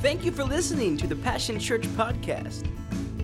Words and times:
Thank 0.00 0.24
you 0.24 0.30
for 0.30 0.44
listening 0.44 0.96
to 0.98 1.08
the 1.08 1.16
Passion 1.16 1.58
Church 1.58 1.82
podcast. 1.88 2.70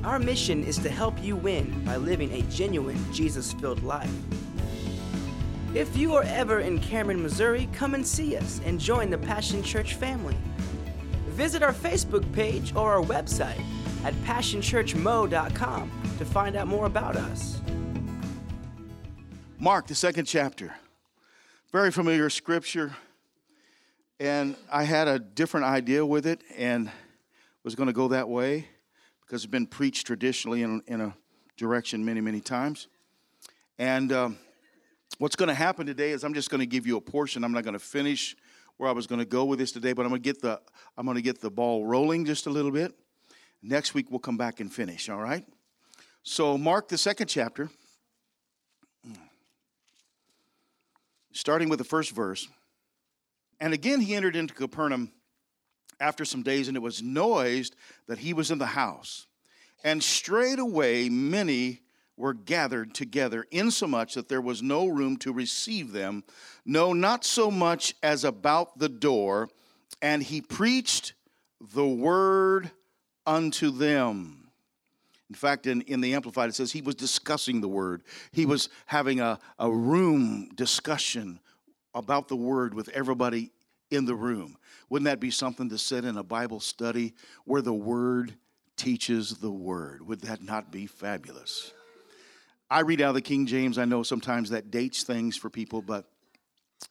Our 0.05 0.19
mission 0.19 0.65
is 0.65 0.77
to 0.79 0.91
help 0.91 1.15
you 1.23 1.37
win 1.37 1.85
by 1.85 1.95
living 1.95 2.33
a 2.33 2.43
genuine 2.51 2.99
Jesus 3.13 3.53
filled 3.53 3.85
life. 3.85 4.11
If 5.73 5.97
you 5.97 6.17
are 6.17 6.25
ever 6.25 6.59
in 6.59 6.81
Cameron, 6.81 7.23
Missouri, 7.23 7.69
come 7.73 7.95
and 7.95 8.05
see 8.05 8.37
us 8.37 8.61
and 8.65 8.81
join 8.81 9.09
the 9.09 9.19
Passion 9.19 9.63
Church 9.63 9.95
family. 9.95 10.37
Visit 11.29 11.63
our 11.63 11.73
Facebook 11.73 12.31
page 12.33 12.75
or 12.75 12.93
our 12.93 13.03
website 13.03 13.63
at 14.05 14.13
passionchurchmo.com 14.25 15.91
to 16.19 16.25
find 16.25 16.57
out 16.57 16.67
more 16.67 16.87
about 16.87 17.15
us. 17.15 17.61
Mark, 19.61 19.87
the 19.87 19.95
second 19.95 20.25
chapter. 20.25 20.75
Very 21.71 21.93
familiar 21.93 22.29
scripture. 22.31 22.97
And 24.21 24.55
I 24.71 24.85
had 24.85 25.09
a 25.09 25.19
different 25.19 25.67
idea 25.67 26.07
with 26.07 26.25
it 26.25 26.41
and 26.57 26.91
was 27.65 27.75
going 27.75 27.89
to 27.89 27.93
go 27.93 28.09
that 28.09 28.29
way 28.29 28.69
because 29.23 29.43
it's 29.43 29.51
been 29.51 29.67
preached 29.67 30.07
traditionally 30.07 30.63
in, 30.63 30.83
in 30.87 31.01
a 31.01 31.17
direction 31.57 32.05
many, 32.05 32.21
many 32.21 32.41
times. 32.41 32.87
And 33.77 34.13
um, 34.13 34.39
what's 35.19 35.35
going 35.35 35.49
to 35.49 35.55
happen 35.55 35.85
today 35.85 36.13
is 36.13 36.23
I'm 36.23 36.35
just 36.35 36.49
going 36.49 36.61
to 36.61 36.67
give 36.67 36.87
you 36.87 36.97
a 36.97 37.01
portion. 37.01 37.43
I'm 37.43 37.53
not 37.53 37.65
going 37.65 37.75
to 37.75 37.81
finish 37.81 38.37
where 38.77 38.89
I 38.89 38.93
was 38.93 39.09
going 39.09 39.19
to 39.19 39.25
go 39.25 39.45
with 39.45 39.59
this 39.59 39.73
today, 39.73 39.93
but 39.93 40.03
I'm 40.03 40.11
going 40.11 40.23
to 40.23 40.25
get 40.25 40.41
the 40.41 40.61
I'm 40.97 41.07
going 41.07 41.17
to 41.17 41.23
get 41.23 41.41
the 41.41 41.51
ball 41.51 41.85
rolling 41.85 42.25
just 42.25 42.47
a 42.47 42.51
little 42.51 42.71
bit. 42.71 42.95
Next 43.63 43.95
week 43.95 44.11
we'll 44.11 44.21
come 44.21 44.37
back 44.37 44.61
and 44.61 44.73
finish. 44.73 45.09
All 45.09 45.21
right. 45.21 45.45
So 46.23 46.57
Mark 46.57 46.89
the 46.89 46.99
second 46.99 47.27
chapter, 47.27 47.69
starting 51.33 51.69
with 51.69 51.79
the 51.79 51.85
first 51.85 52.13
verse. 52.13 52.47
And 53.65 53.73
again 53.73 54.03
he 54.03 54.15
entered 54.15 54.37
into 54.37 54.53
Capernaum 54.53 55.11
after 55.99 56.27
some 56.27 56.43
days, 56.43 56.69
and 56.69 56.77
it 56.77 56.81
was 56.81 57.03
noised 57.03 57.75
that 58.09 58.19
he 58.19 58.35
was 58.35 58.51
in 58.51 58.59
the 58.59 58.67
house. 58.67 59.27
And 59.83 60.05
straightway 60.05 61.09
many 61.09 61.81
were 62.15 62.35
gathered 62.35 62.95
together, 62.95 63.47
insomuch 63.51 64.13
that 64.17 64.29
there 64.29 64.43
was 64.43 64.63
no 64.63 64.87
room 64.87 65.17
to 65.17 65.33
receive 65.33 65.93
them, 65.93 66.25
no, 66.67 66.93
not 66.93 67.25
so 67.25 67.51
much 67.51 67.95
as 68.03 68.23
about 68.23 68.79
the 68.79 68.91
door. 68.91 69.49
And 70.03 70.23
he 70.23 70.43
preached 70.43 71.15
the 71.59 71.87
word 71.87 72.71
unto 73.25 73.71
them. 73.71 74.51
In 75.31 75.37
fact, 75.37 75.67
in, 75.67 75.81
in 75.81 76.03
the 76.03 76.13
Amplified, 76.13 76.51
it 76.51 76.55
says 76.55 76.71
he 76.71 76.83
was 76.83 76.97
discussing 76.97 77.63
the 77.63 77.69
word. 77.69 78.03
He 78.31 78.45
was 78.45 78.69
having 78.85 79.21
a, 79.21 79.39
a 79.59 79.71
room 79.71 80.51
discussion 80.55 81.41
about 81.95 82.29
the 82.29 82.37
word 82.37 82.75
with 82.75 82.89
everybody 82.91 83.53
in 83.95 84.05
the 84.05 84.15
room. 84.15 84.57
Wouldn't 84.89 85.07
that 85.07 85.21
be 85.21 85.31
something 85.31 85.69
to 85.71 85.79
sit 85.79 86.05
in 86.05 86.17
a 86.17 86.23
Bible 86.23 86.61
study 86.61 87.15
where 87.45 87.63
the 87.63 87.75
Word 87.75 88.35
teaches 88.77 89.39
the 89.39 89.51
Word? 89.51 90.07
Would 90.07 90.21
that 90.23 90.43
not 90.43 90.71
be 90.71 90.87
fabulous? 90.87 91.73
I 92.71 92.81
read 92.81 93.01
out 93.01 93.11
of 93.11 93.15
the 93.15 93.23
King 93.23 93.47
James. 93.47 93.79
I 93.79 93.85
know 93.85 94.03
sometimes 94.03 94.51
that 94.51 94.71
dates 94.71 95.05
things 95.05 95.37
for 95.37 95.51
people, 95.51 95.83
but 95.83 96.07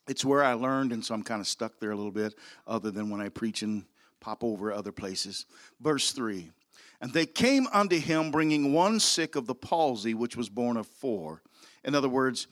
it's 0.08 0.24
where 0.24 0.44
I 0.44 0.54
learned, 0.54 0.92
and 0.92 1.04
so 1.04 1.14
I'm 1.14 1.24
kind 1.24 1.42
of 1.42 1.48
stuck 1.48 1.80
there 1.80 1.92
a 1.92 1.96
little 1.96 2.12
bit, 2.12 2.36
other 2.66 2.92
than 2.92 3.10
when 3.10 3.22
I 3.22 3.30
preach 3.30 3.62
and 3.62 3.86
pop 4.20 4.44
over 4.44 4.72
other 4.72 4.92
places. 4.92 5.46
Verse 5.82 6.12
3 6.12 6.52
And 7.02 7.14
they 7.14 7.26
came 7.26 7.68
unto 7.74 8.00
him, 8.00 8.32
bringing 8.32 8.74
one 8.74 9.00
sick 9.00 9.36
of 9.36 9.46
the 9.46 9.56
palsy, 9.56 10.14
which 10.14 10.36
was 10.36 10.50
borne 10.50 10.78
of 10.78 10.88
four. 10.88 11.42
In 11.84 11.96
other 11.96 12.10
words, 12.10 12.48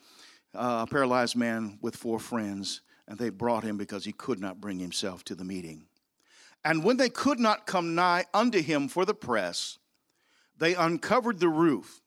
uh, 0.54 0.86
a 0.88 0.92
paralyzed 0.92 1.36
man 1.36 1.80
with 1.82 1.96
four 1.96 2.20
friends 2.20 2.82
and 3.08 3.18
they 3.18 3.30
brought 3.30 3.64
him 3.64 3.78
because 3.78 4.06
he 4.06 4.12
could 4.12 4.40
not 4.40 4.62
bring 4.62 4.80
himself 4.80 5.24
to 5.26 5.36
the 5.36 5.44
meeting. 5.44 5.86
And 6.64 6.84
when 6.84 6.98
they 6.98 7.10
could 7.10 7.40
not 7.40 7.66
come 7.66 7.96
nigh 7.96 8.26
unto 8.34 8.62
him 8.62 8.88
for 8.88 9.06
the 9.06 9.14
press, 9.14 9.80
they 10.58 10.76
uncovered 10.76 11.40
the 11.40 11.50
roof. 11.50 12.02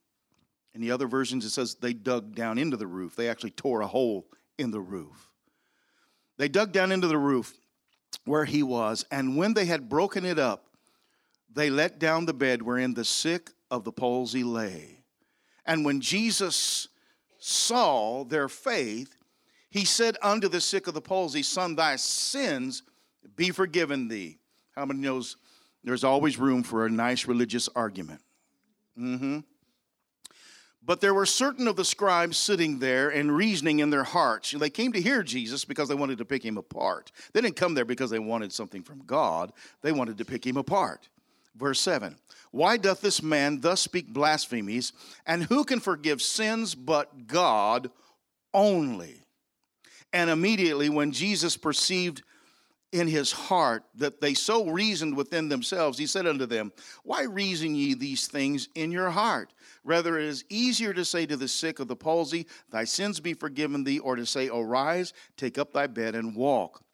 In 0.75 0.81
the 0.81 0.91
other 0.91 1.07
versions, 1.07 1.45
it 1.45 1.51
says 1.51 1.75
they 1.75 1.93
dug 1.93 2.35
down 2.35 2.59
into 2.59 2.77
the 2.77 2.87
roof. 2.87 3.17
They 3.17 3.29
actually 3.29 3.51
tore 3.51 3.81
a 3.81 3.87
hole 3.87 4.27
in 4.59 4.71
the 4.71 4.81
roof. 4.81 5.31
They 6.37 6.49
dug 6.49 6.73
down 6.73 6.93
into 6.93 7.09
the 7.09 7.19
roof 7.19 7.55
where 8.25 8.45
he 8.45 8.63
was, 8.63 9.05
and 9.11 9.37
when 9.37 9.55
they 9.55 9.67
had 9.67 9.89
broken 9.89 10.25
it 10.25 10.39
up, 10.39 10.67
they 11.53 11.71
let 11.71 11.99
down 11.99 12.27
the 12.27 12.35
bed 12.35 12.63
wherein 12.63 12.95
the 12.95 13.05
sick 13.05 13.51
of 13.71 13.85
the 13.85 13.93
palsy 13.93 14.43
lay. 14.43 15.01
And 15.67 15.85
when 15.85 16.01
Jesus 16.01 16.89
saw 17.39 18.25
their 18.25 18.49
faith, 18.49 19.17
he 19.75 19.85
said 19.85 20.17
unto 20.23 20.47
the 20.47 20.61
sick 20.61 20.87
of 20.87 20.95
the 20.95 21.01
palsy, 21.01 21.43
Son, 21.43 21.75
thy 21.75 21.97
sins 21.97 22.85
be 23.35 23.51
forgiven 23.51 24.07
thee. 24.07 24.39
How 24.77 24.85
many 24.87 25.01
knows 25.01 25.37
there's 25.83 26.05
always 26.05 26.39
room 26.39 26.63
for 26.63 26.87
a 26.87 26.91
nice 26.91 27.27
religious 27.27 27.69
argument? 27.75 28.21
Mm-hmm. 28.97 29.41
But 30.81 31.01
there 31.01 31.13
were 31.13 31.27
certain 31.27 31.67
of 31.67 31.75
the 31.75 31.85
scribes 31.85 32.37
sitting 32.37 32.79
there 32.79 33.09
and 33.09 33.35
reasoning 33.35 33.81
in 33.81 33.91
their 33.91 34.05
hearts. 34.05 34.53
They 34.53 34.71
came 34.71 34.93
to 34.93 35.03
hear 35.03 35.25
Jesus 35.25 35.65
because 35.65 35.89
they 35.89 35.97
wanted 35.97 36.19
to 36.19 36.25
pick 36.25 36.45
him 36.45 36.57
apart. 36.57 37.11
They 37.33 37.41
didn't 37.41 37.57
come 37.57 37.75
there 37.75 37.85
because 37.85 38.11
they 38.11 38.21
wanted 38.21 38.53
something 38.53 38.85
from 38.85 39.01
God, 39.01 39.53
they 39.83 39.91
wanted 39.91 40.19
to 40.19 40.25
pick 40.25 40.47
him 40.47 40.57
apart. 40.57 41.09
Verse 41.57 41.81
7 41.81 42.17
Why 42.53 42.77
doth 42.77 43.01
this 43.01 43.25
man 43.25 43.61
thus 43.61 43.81
speak 43.81 44.07
blasphemies? 44.07 44.93
And 45.27 45.43
who 45.43 45.65
can 45.65 45.81
forgive 45.81 46.23
sins 46.23 46.77
but 46.77 47.27
God 47.27 47.91
only? 48.53 49.24
And 50.15 50.31
immediately, 50.31 50.89
when 50.89 51.11
Jesus 51.11 51.57
perceived 51.57 52.23
in 52.93 53.09
his 53.09 53.33
heart 53.33 53.83
that 53.97 54.21
they 54.21 54.33
so 54.33 54.71
reasoned 54.71 55.17
within 55.17 55.49
themselves, 55.49 55.99
he 55.99 56.07
said 56.07 56.25
unto 56.25 56.47
them, 56.47 56.73
Why 57.03 57.25
reason 57.25 57.75
ye 57.75 57.95
these 57.95 58.29
things 58.29 58.69
in 58.77 58.93
your 58.93 59.11
heart? 59.11 59.53
Rather, 59.83 60.17
it 60.17 60.27
is 60.27 60.45
easier 60.49 60.95
to 60.95 61.05
say 61.05 61.27
to 61.27 61.37
the 61.37 61.49
sick 61.49 61.81
of 61.81 61.89
the 61.89 61.97
palsy, 61.97 62.47
Thy 62.71 62.85
sins 62.85 63.19
be 63.19 63.35
forgiven 63.35 63.83
thee, 63.83 63.99
or 63.99 64.15
to 64.15 64.25
say, 64.25 64.49
Arise, 64.49 65.13
take 65.37 65.59
up 65.59 65.73
thy 65.73 65.89
bed, 65.89 66.15
and 66.15 66.37
walk. 66.37 66.85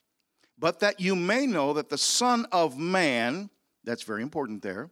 But 0.58 0.80
that 0.80 0.98
you 0.98 1.14
may 1.14 1.46
know 1.46 1.74
that 1.74 1.90
the 1.90 1.98
Son 1.98 2.46
of 2.50 2.78
Man, 2.78 3.50
that's 3.84 4.02
very 4.02 4.22
important 4.22 4.62
there, 4.62 4.88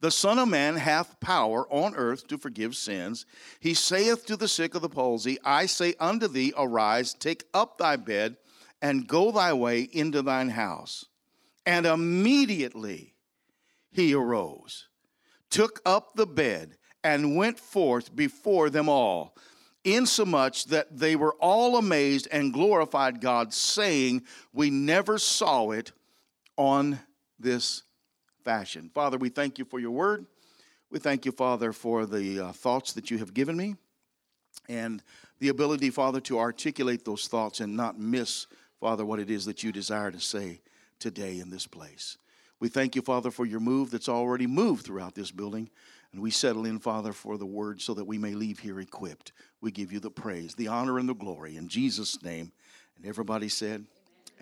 the 0.00 0.10
Son 0.10 0.38
of 0.38 0.48
Man 0.48 0.76
hath 0.76 1.18
power 1.20 1.66
on 1.72 1.94
earth 1.96 2.28
to 2.28 2.38
forgive 2.38 2.76
sins. 2.76 3.26
He 3.58 3.74
saith 3.74 4.26
to 4.26 4.36
the 4.36 4.48
sick 4.48 4.74
of 4.74 4.82
the 4.82 4.88
palsy, 4.88 5.38
I 5.44 5.66
say 5.66 5.94
unto 5.98 6.28
thee, 6.28 6.52
Arise, 6.56 7.14
take 7.14 7.44
up 7.52 7.78
thy 7.78 7.96
bed, 7.96 8.36
and 8.80 9.08
go 9.08 9.32
thy 9.32 9.52
way 9.52 9.82
into 9.92 10.22
thine 10.22 10.50
house. 10.50 11.04
And 11.66 11.84
immediately 11.84 13.14
he 13.90 14.14
arose, 14.14 14.88
took 15.50 15.80
up 15.84 16.14
the 16.14 16.26
bed, 16.26 16.76
and 17.02 17.36
went 17.36 17.58
forth 17.58 18.14
before 18.14 18.70
them 18.70 18.88
all, 18.88 19.36
insomuch 19.84 20.66
that 20.66 20.98
they 20.98 21.16
were 21.16 21.34
all 21.34 21.76
amazed 21.76 22.28
and 22.30 22.52
glorified 22.52 23.20
God, 23.20 23.52
saying, 23.52 24.22
We 24.52 24.70
never 24.70 25.18
saw 25.18 25.70
it 25.70 25.92
on 26.56 27.00
this 27.38 27.82
fashion. 28.48 28.90
Father, 28.94 29.18
we 29.18 29.28
thank 29.28 29.58
you 29.58 29.66
for 29.66 29.78
your 29.78 29.90
word. 29.90 30.24
We 30.90 30.98
thank 30.98 31.26
you, 31.26 31.32
Father, 31.32 31.70
for 31.70 32.06
the 32.06 32.46
uh, 32.46 32.52
thoughts 32.52 32.94
that 32.94 33.10
you 33.10 33.18
have 33.18 33.34
given 33.34 33.58
me 33.58 33.76
and 34.70 35.02
the 35.38 35.50
ability, 35.50 35.90
Father, 35.90 36.18
to 36.22 36.38
articulate 36.38 37.04
those 37.04 37.28
thoughts 37.28 37.60
and 37.60 37.76
not 37.76 38.00
miss, 38.00 38.46
Father, 38.80 39.04
what 39.04 39.18
it 39.18 39.28
is 39.28 39.44
that 39.44 39.62
you 39.62 39.70
desire 39.70 40.10
to 40.10 40.18
say 40.18 40.62
today 40.98 41.40
in 41.40 41.50
this 41.50 41.66
place. 41.66 42.16
We 42.58 42.68
thank 42.68 42.96
you, 42.96 43.02
Father, 43.02 43.30
for 43.30 43.44
your 43.44 43.60
move 43.60 43.90
that's 43.90 44.08
already 44.08 44.46
moved 44.46 44.86
throughout 44.86 45.14
this 45.14 45.30
building. 45.30 45.68
And 46.14 46.22
we 46.22 46.30
settle 46.30 46.64
in, 46.64 46.78
Father, 46.78 47.12
for 47.12 47.36
the 47.36 47.44
word 47.44 47.82
so 47.82 47.92
that 47.92 48.06
we 48.06 48.16
may 48.16 48.34
leave 48.34 48.60
here 48.60 48.80
equipped. 48.80 49.32
We 49.60 49.72
give 49.72 49.92
you 49.92 50.00
the 50.00 50.10
praise, 50.10 50.54
the 50.54 50.68
honor, 50.68 50.98
and 50.98 51.06
the 51.06 51.14
glory. 51.14 51.58
In 51.58 51.68
Jesus' 51.68 52.22
name. 52.22 52.52
And 52.96 53.04
everybody 53.04 53.50
said, 53.50 53.84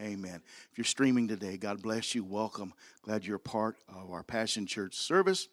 Amen. 0.01 0.43
If 0.71 0.79
you're 0.79 0.85
streaming 0.85 1.29
today, 1.29 1.57
God 1.57 1.83
bless 1.83 2.15
you. 2.15 2.23
Welcome. 2.23 2.75
Glad 3.03 3.25
you're 3.25 3.37
a 3.37 3.41
part 3.41 3.77
of 3.89 4.11
our 4.11 4.23
Passion 4.23 4.67
Church 4.67 4.95
service. 4.95 5.49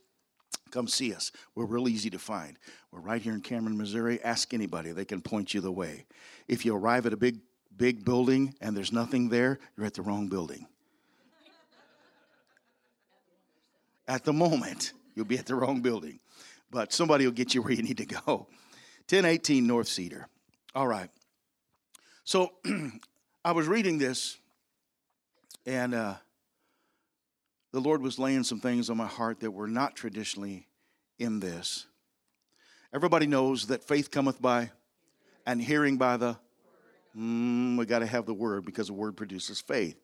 Come 0.72 0.88
see 0.88 1.14
us. 1.14 1.32
We're 1.56 1.66
real 1.66 1.88
easy 1.88 2.10
to 2.10 2.20
find. 2.20 2.58
We're 2.92 3.00
right 3.00 3.22
here 3.22 3.34
in 3.34 3.42
Cameron, 3.42 3.78
Missouri. 3.78 4.22
Ask 4.24 4.54
anybody, 4.54 4.92
they 4.92 5.06
can 5.06 5.22
point 5.22 5.54
you 5.54 5.62
the 5.62 5.72
way. 5.72 6.06
If 6.48 6.66
you 6.66 6.76
arrive 6.76 7.06
at 7.06 7.14
a 7.14 7.18
big, 7.18 7.40
big 7.78 8.04
building 8.04 8.56
and 8.60 8.76
there's 8.76 8.92
nothing 8.92 9.30
there, 9.30 9.60
you're 9.78 9.86
at 9.86 9.94
the 9.94 10.02
wrong 10.02 10.28
building. 10.28 10.68
At 14.08 14.26
the 14.26 14.34
moment, 14.34 14.94
you'll 15.16 15.26
be 15.26 15.38
at 15.38 15.46
the 15.46 15.56
wrong 15.56 15.82
building. 15.82 16.20
But 16.70 16.92
somebody 16.92 17.26
will 17.26 17.34
get 17.34 17.54
you 17.54 17.62
where 17.62 17.74
you 17.74 17.84
need 17.84 17.98
to 17.98 18.06
go. 18.06 18.48
1018 19.10 19.66
North 19.66 19.88
Cedar. 19.88 20.28
All 20.76 20.88
right. 20.88 21.10
So 22.24 22.54
I 23.46 23.52
was 23.52 23.68
reading 23.68 23.98
this, 23.98 24.38
and 25.66 25.94
uh, 25.94 26.14
the 27.74 27.82
Lord 27.82 28.02
was 28.02 28.18
laying 28.18 28.44
some 28.46 28.62
things 28.62 28.90
on 28.90 28.96
my 28.96 29.06
heart 29.06 29.42
that 29.42 29.52
were 29.52 29.68
not 29.68 29.98
traditionally 29.98 30.66
in 31.20 31.42
this. 31.42 31.86
Everybody 32.94 33.28
knows 33.28 33.68
that 33.68 33.84
faith 33.84 34.12
cometh 34.12 34.42
by 34.42 34.72
and 35.46 35.62
hearing 35.62 35.98
by 35.98 36.16
the. 36.16 36.38
Mm, 37.18 37.78
we 37.78 37.86
got 37.86 38.00
to 38.00 38.06
have 38.06 38.26
the 38.26 38.34
word 38.34 38.64
because 38.64 38.88
the 38.88 38.94
word 38.94 39.18
produces 39.18 39.60
faith. 39.60 39.98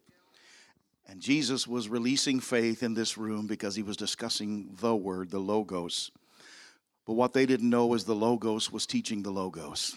And 1.07 1.21
Jesus 1.21 1.65
was 1.65 1.88
releasing 1.88 2.41
faith 2.41 2.83
in 2.83 2.94
this 2.94 3.18
room 3.18 3.47
because 3.47 3.74
he 3.74 3.83
was 3.83 3.95
discussing 3.95 4.75
the 4.81 4.94
word, 4.94 5.31
the 5.31 5.39
Logos. 5.39 6.12
But 7.07 7.13
what 7.13 7.31
they 7.31 7.45
didn't 7.45 7.69
know 7.69 7.94
is 7.94 8.03
the 8.03 8.13
Logos 8.13 8.69
was 8.69 8.86
teaching 8.86 9.24
the 9.24 9.31
Logos. 9.31 9.95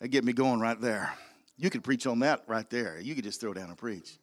That 0.00 0.08
get 0.08 0.24
me 0.24 0.32
going 0.32 0.60
right 0.60 0.80
there. 0.80 1.12
You 1.56 1.70
could 1.70 1.84
preach 1.84 2.06
on 2.06 2.18
that 2.20 2.42
right 2.46 2.68
there. 2.68 2.98
You 3.00 3.14
could 3.14 3.24
just 3.24 3.40
throw 3.40 3.54
down 3.54 3.68
and 3.68 3.78
preach. 3.78 4.18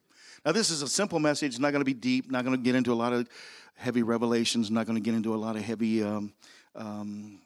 Now, 0.45 0.51
this 0.51 0.69
is 0.69 0.81
a 0.81 0.87
simple 0.87 1.19
message, 1.19 1.59
not 1.59 1.71
going 1.71 1.81
to 1.81 1.85
be 1.85 1.93
deep, 1.93 2.29
not 2.29 2.43
going 2.43 2.57
to 2.57 2.61
get 2.61 2.75
into 2.75 2.91
a 2.91 2.95
lot 2.95 3.13
of 3.13 3.29
heavy 3.75 4.03
revelations, 4.03 4.69
not 4.69 4.85
going 4.85 4.95
to 4.95 5.01
get 5.01 5.13
into 5.13 5.33
a 5.33 5.37
lot 5.37 5.55
of 5.55 5.61
heavy, 5.61 6.03
um, 6.03 6.33
um, 6.75 7.39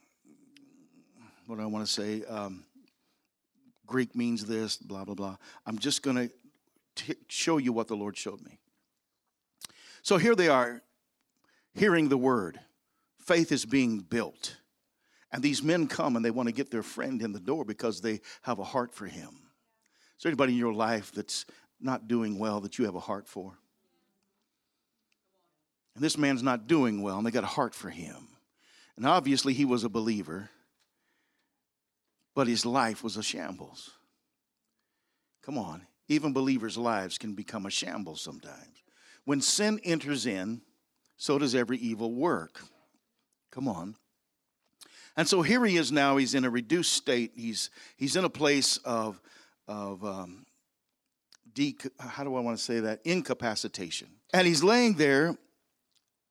what 1.45 1.57
do 1.57 1.61
I 1.61 1.65
want 1.65 1.85
to 1.85 1.91
say? 1.91 2.23
Um, 2.25 2.63
Greek 3.85 4.15
means 4.15 4.45
this, 4.45 4.77
blah, 4.77 5.05
blah, 5.05 5.13
blah. 5.13 5.37
I'm 5.65 5.77
just 5.77 6.01
going 6.01 6.29
to 6.95 7.15
show 7.27 7.57
you 7.57 7.71
what 7.73 7.87
the 7.87 7.95
Lord 7.95 8.17
showed 8.17 8.41
me. 8.41 8.57
So 10.01 10.17
here 10.17 10.35
they 10.35 10.47
are, 10.47 10.81
hearing 11.73 12.09
the 12.09 12.17
word. 12.17 12.59
Faith 13.19 13.51
is 13.51 13.65
being 13.65 13.99
built. 13.99 14.57
And 15.35 15.43
these 15.43 15.61
men 15.61 15.87
come 15.87 16.15
and 16.15 16.23
they 16.23 16.31
want 16.31 16.47
to 16.47 16.53
get 16.53 16.71
their 16.71 16.81
friend 16.81 17.21
in 17.21 17.33
the 17.33 17.41
door 17.41 17.65
because 17.65 17.99
they 17.99 18.21
have 18.43 18.59
a 18.59 18.63
heart 18.63 18.93
for 18.93 19.05
him. 19.05 19.31
Is 20.15 20.23
there 20.23 20.29
anybody 20.29 20.53
in 20.53 20.59
your 20.59 20.73
life 20.73 21.11
that's 21.11 21.45
not 21.77 22.07
doing 22.07 22.39
well 22.39 22.61
that 22.61 22.79
you 22.79 22.85
have 22.85 22.95
a 22.95 23.01
heart 23.01 23.27
for? 23.27 23.59
And 25.93 26.01
this 26.01 26.17
man's 26.17 26.41
not 26.41 26.67
doing 26.67 27.01
well, 27.01 27.17
and 27.17 27.27
they 27.27 27.31
got 27.31 27.43
a 27.43 27.47
heart 27.47 27.75
for 27.75 27.89
him. 27.89 28.29
And 28.95 29.05
obviously, 29.05 29.51
he 29.51 29.65
was 29.65 29.83
a 29.83 29.89
believer, 29.89 30.49
but 32.33 32.47
his 32.47 32.65
life 32.65 33.03
was 33.03 33.17
a 33.17 33.23
shambles. 33.23 33.89
Come 35.41 35.57
on, 35.57 35.85
even 36.07 36.31
believers' 36.31 36.77
lives 36.77 37.17
can 37.17 37.33
become 37.33 37.65
a 37.65 37.69
shambles 37.69 38.21
sometimes. 38.21 38.83
When 39.25 39.41
sin 39.41 39.81
enters 39.83 40.25
in, 40.25 40.61
so 41.17 41.37
does 41.37 41.55
every 41.55 41.77
evil 41.77 42.13
work. 42.13 42.61
Come 43.51 43.67
on. 43.67 43.97
And 45.17 45.27
so 45.27 45.41
here 45.41 45.63
he 45.65 45.77
is 45.77 45.91
now. 45.91 46.17
He's 46.17 46.35
in 46.35 46.43
a 46.43 46.49
reduced 46.49 46.93
state. 46.93 47.31
He's, 47.35 47.69
he's 47.95 48.15
in 48.15 48.25
a 48.25 48.29
place 48.29 48.77
of, 48.77 49.21
of 49.67 50.03
um, 50.03 50.45
de- 51.53 51.77
how 51.99 52.23
do 52.23 52.35
I 52.35 52.41
want 52.41 52.57
to 52.57 52.63
say 52.63 52.81
that? 52.81 52.99
Incapacitation. 53.05 54.09
And 54.33 54.45
he's 54.45 54.63
laying 54.63 54.95
there 54.95 55.37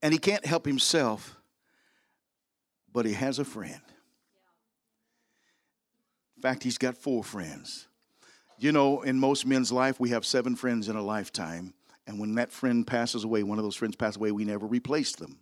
and 0.02 0.12
he 0.12 0.18
can't 0.18 0.44
help 0.44 0.66
himself, 0.66 1.36
but 2.92 3.06
he 3.06 3.14
has 3.14 3.38
a 3.38 3.44
friend. 3.44 3.80
In 6.36 6.42
fact, 6.42 6.62
he's 6.62 6.76
got 6.76 6.96
four 6.96 7.24
friends. 7.24 7.88
You 8.58 8.70
know, 8.70 9.00
in 9.00 9.18
most 9.18 9.46
men's 9.46 9.72
life, 9.72 9.98
we 9.98 10.10
have 10.10 10.26
seven 10.26 10.56
friends 10.56 10.88
in 10.88 10.96
a 10.96 11.02
lifetime. 11.02 11.72
And 12.06 12.20
when 12.20 12.34
that 12.34 12.52
friend 12.52 12.86
passes 12.86 13.24
away, 13.24 13.42
one 13.42 13.58
of 13.58 13.64
those 13.64 13.76
friends 13.76 13.96
passes 13.96 14.16
away, 14.16 14.30
we 14.30 14.44
never 14.44 14.66
replace 14.66 15.16
them. 15.16 15.38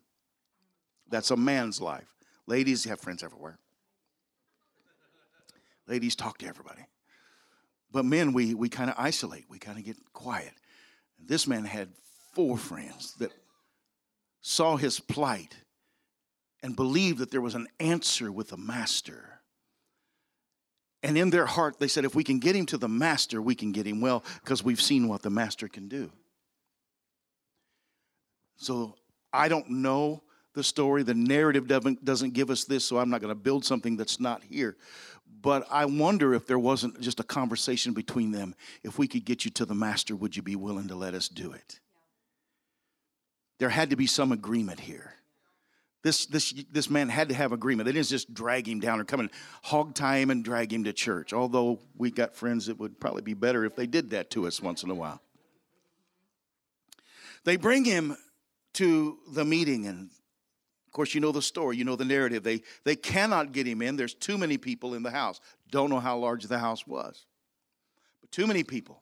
That's 1.10 1.32
a 1.32 1.36
man's 1.36 1.80
life. 1.80 2.11
Ladies 2.46 2.84
have 2.84 3.00
friends 3.00 3.22
everywhere. 3.22 3.58
Ladies 5.86 6.16
talk 6.16 6.38
to 6.38 6.46
everybody. 6.46 6.82
But 7.90 8.04
men, 8.04 8.32
we, 8.32 8.54
we 8.54 8.68
kind 8.68 8.88
of 8.88 8.96
isolate, 8.98 9.44
we 9.48 9.58
kind 9.58 9.78
of 9.78 9.84
get 9.84 9.96
quiet. 10.12 10.52
This 11.18 11.46
man 11.46 11.64
had 11.64 11.88
four 12.32 12.56
friends 12.56 13.14
that 13.18 13.30
saw 14.40 14.76
his 14.76 14.98
plight 14.98 15.54
and 16.62 16.74
believed 16.74 17.18
that 17.18 17.30
there 17.30 17.40
was 17.40 17.54
an 17.54 17.68
answer 17.78 18.32
with 18.32 18.48
the 18.48 18.56
master. 18.56 19.40
And 21.02 21.18
in 21.18 21.30
their 21.30 21.46
heart, 21.46 21.80
they 21.80 21.88
said, 21.88 22.04
if 22.04 22.14
we 22.14 22.24
can 22.24 22.38
get 22.38 22.54
him 22.56 22.66
to 22.66 22.78
the 22.78 22.88
master, 22.88 23.42
we 23.42 23.54
can 23.54 23.72
get 23.72 23.86
him 23.86 24.00
well 24.00 24.24
because 24.42 24.64
we've 24.64 24.80
seen 24.80 25.08
what 25.08 25.22
the 25.22 25.30
master 25.30 25.68
can 25.68 25.88
do. 25.88 26.10
So 28.56 28.94
I 29.32 29.48
don't 29.48 29.68
know 29.68 30.22
the 30.54 30.62
story. 30.62 31.02
The 31.02 31.14
narrative 31.14 31.66
doesn't, 31.66 32.04
doesn't 32.04 32.34
give 32.34 32.50
us 32.50 32.64
this, 32.64 32.84
so 32.84 32.98
I'm 32.98 33.10
not 33.10 33.20
going 33.20 33.30
to 33.30 33.40
build 33.40 33.64
something 33.64 33.96
that's 33.96 34.20
not 34.20 34.42
here. 34.42 34.76
But 35.40 35.66
I 35.70 35.86
wonder 35.86 36.34
if 36.34 36.46
there 36.46 36.58
wasn't 36.58 37.00
just 37.00 37.18
a 37.20 37.24
conversation 37.24 37.92
between 37.92 38.30
them. 38.30 38.54
If 38.82 38.98
we 38.98 39.08
could 39.08 39.24
get 39.24 39.44
you 39.44 39.50
to 39.52 39.64
the 39.64 39.74
master, 39.74 40.14
would 40.14 40.36
you 40.36 40.42
be 40.42 40.56
willing 40.56 40.88
to 40.88 40.94
let 40.94 41.14
us 41.14 41.28
do 41.28 41.52
it? 41.52 41.80
There 43.58 43.68
had 43.68 43.90
to 43.90 43.96
be 43.96 44.06
some 44.06 44.32
agreement 44.32 44.80
here. 44.80 45.14
This, 46.02 46.26
this, 46.26 46.52
this 46.70 46.90
man 46.90 47.08
had 47.08 47.28
to 47.28 47.34
have 47.34 47.52
agreement. 47.52 47.86
They 47.86 47.92
didn't 47.92 48.08
just 48.08 48.34
drag 48.34 48.68
him 48.68 48.80
down 48.80 49.00
or 49.00 49.04
come 49.04 49.20
and 49.20 49.30
hog 49.62 49.94
tie 49.94 50.18
him 50.18 50.30
and 50.30 50.44
drag 50.44 50.72
him 50.72 50.84
to 50.84 50.92
church. 50.92 51.32
Although 51.32 51.78
we 51.96 52.10
got 52.10 52.34
friends 52.34 52.66
that 52.66 52.78
would 52.78 52.98
probably 52.98 53.22
be 53.22 53.34
better 53.34 53.64
if 53.64 53.76
they 53.76 53.86
did 53.86 54.10
that 54.10 54.30
to 54.30 54.48
us 54.48 54.60
once 54.60 54.82
in 54.82 54.90
a 54.90 54.94
while. 54.94 55.20
They 57.44 57.56
bring 57.56 57.84
him 57.84 58.16
to 58.74 59.18
the 59.32 59.44
meeting 59.44 59.86
and 59.86 60.10
of 60.92 60.94
course, 60.94 61.14
you 61.14 61.22
know 61.22 61.32
the 61.32 61.40
story, 61.40 61.78
you 61.78 61.84
know 61.84 61.96
the 61.96 62.04
narrative. 62.04 62.42
They, 62.42 62.60
they 62.84 62.96
cannot 62.96 63.52
get 63.52 63.66
him 63.66 63.80
in. 63.80 63.96
There's 63.96 64.12
too 64.12 64.36
many 64.36 64.58
people 64.58 64.92
in 64.92 65.02
the 65.02 65.10
house. 65.10 65.40
Don't 65.70 65.88
know 65.88 66.00
how 66.00 66.18
large 66.18 66.44
the 66.44 66.58
house 66.58 66.86
was, 66.86 67.24
but 68.20 68.30
too 68.30 68.46
many 68.46 68.62
people. 68.62 69.00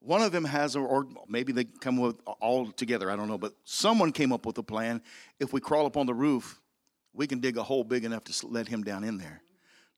One 0.00 0.22
of 0.22 0.32
them 0.32 0.44
has, 0.44 0.74
or 0.74 1.06
maybe 1.28 1.52
they 1.52 1.62
come 1.62 1.98
with 1.98 2.16
all 2.40 2.66
together, 2.72 3.12
I 3.12 3.14
don't 3.14 3.28
know, 3.28 3.38
but 3.38 3.54
someone 3.62 4.10
came 4.10 4.32
up 4.32 4.44
with 4.44 4.58
a 4.58 4.62
plan. 4.64 5.02
If 5.38 5.52
we 5.52 5.60
crawl 5.60 5.86
up 5.86 5.96
on 5.96 6.06
the 6.06 6.14
roof, 6.14 6.60
we 7.12 7.28
can 7.28 7.38
dig 7.38 7.56
a 7.56 7.62
hole 7.62 7.84
big 7.84 8.04
enough 8.04 8.24
to 8.24 8.46
let 8.48 8.66
him 8.66 8.82
down 8.82 9.04
in 9.04 9.18
there. 9.18 9.42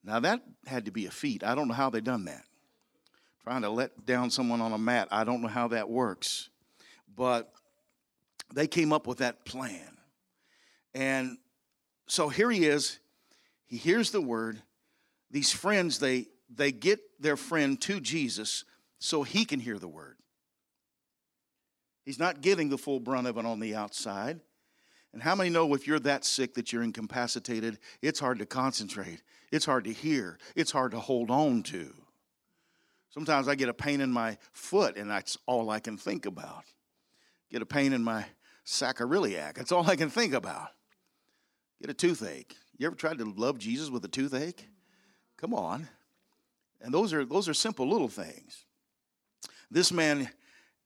Now, 0.04 0.20
that 0.20 0.42
had 0.66 0.84
to 0.84 0.90
be 0.90 1.06
a 1.06 1.10
feat. 1.10 1.42
I 1.42 1.54
don't 1.54 1.66
know 1.66 1.72
how 1.72 1.88
they 1.88 2.02
done 2.02 2.26
that. 2.26 2.44
Trying 3.42 3.62
to 3.62 3.70
let 3.70 4.04
down 4.04 4.28
someone 4.28 4.60
on 4.60 4.74
a 4.74 4.78
mat, 4.78 5.08
I 5.10 5.24
don't 5.24 5.40
know 5.40 5.48
how 5.48 5.68
that 5.68 5.88
works. 5.88 6.50
But 7.16 7.50
they 8.52 8.66
came 8.66 8.92
up 8.92 9.06
with 9.06 9.16
that 9.18 9.46
plan. 9.46 9.91
And 10.94 11.38
so 12.06 12.28
here 12.28 12.50
he 12.50 12.66
is. 12.66 12.98
He 13.66 13.76
hears 13.76 14.10
the 14.10 14.20
word. 14.20 14.62
These 15.30 15.52
friends, 15.52 15.98
they 15.98 16.26
they 16.54 16.72
get 16.72 17.00
their 17.20 17.36
friend 17.36 17.80
to 17.82 18.00
Jesus 18.00 18.64
so 18.98 19.22
he 19.22 19.44
can 19.44 19.60
hear 19.60 19.78
the 19.78 19.88
word. 19.88 20.16
He's 22.04 22.18
not 22.18 22.40
getting 22.40 22.68
the 22.68 22.78
full 22.78 23.00
brunt 23.00 23.26
of 23.26 23.38
it 23.38 23.46
on 23.46 23.60
the 23.60 23.74
outside. 23.74 24.40
And 25.12 25.22
how 25.22 25.34
many 25.34 25.50
know 25.50 25.74
if 25.74 25.86
you're 25.86 26.00
that 26.00 26.24
sick 26.24 26.54
that 26.54 26.72
you're 26.72 26.82
incapacitated, 26.82 27.78
it's 28.00 28.18
hard 28.18 28.38
to 28.38 28.46
concentrate, 28.46 29.22
it's 29.50 29.66
hard 29.66 29.84
to 29.84 29.92
hear, 29.92 30.38
it's 30.56 30.72
hard 30.72 30.92
to 30.92 31.00
hold 31.00 31.30
on 31.30 31.62
to. 31.64 31.92
Sometimes 33.10 33.46
I 33.46 33.54
get 33.54 33.68
a 33.68 33.74
pain 33.74 34.00
in 34.00 34.10
my 34.10 34.38
foot, 34.52 34.96
and 34.96 35.10
that's 35.10 35.36
all 35.46 35.68
I 35.68 35.80
can 35.80 35.98
think 35.98 36.24
about. 36.24 36.64
Get 37.50 37.60
a 37.60 37.66
pain 37.66 37.92
in 37.92 38.02
my 38.02 38.24
sacroiliac, 38.64 39.54
that's 39.54 39.72
all 39.72 39.88
I 39.88 39.96
can 39.96 40.08
think 40.08 40.32
about. 40.32 40.68
Get 41.82 41.90
a 41.90 41.94
toothache. 41.94 42.56
You 42.78 42.86
ever 42.86 42.94
tried 42.94 43.18
to 43.18 43.24
love 43.24 43.58
Jesus 43.58 43.90
with 43.90 44.04
a 44.04 44.08
toothache? 44.08 44.68
Come 45.36 45.52
on. 45.52 45.88
And 46.80 46.94
those 46.94 47.12
are 47.12 47.24
those 47.24 47.48
are 47.48 47.54
simple 47.54 47.88
little 47.88 48.08
things. 48.08 48.66
This 49.68 49.90
man 49.90 50.30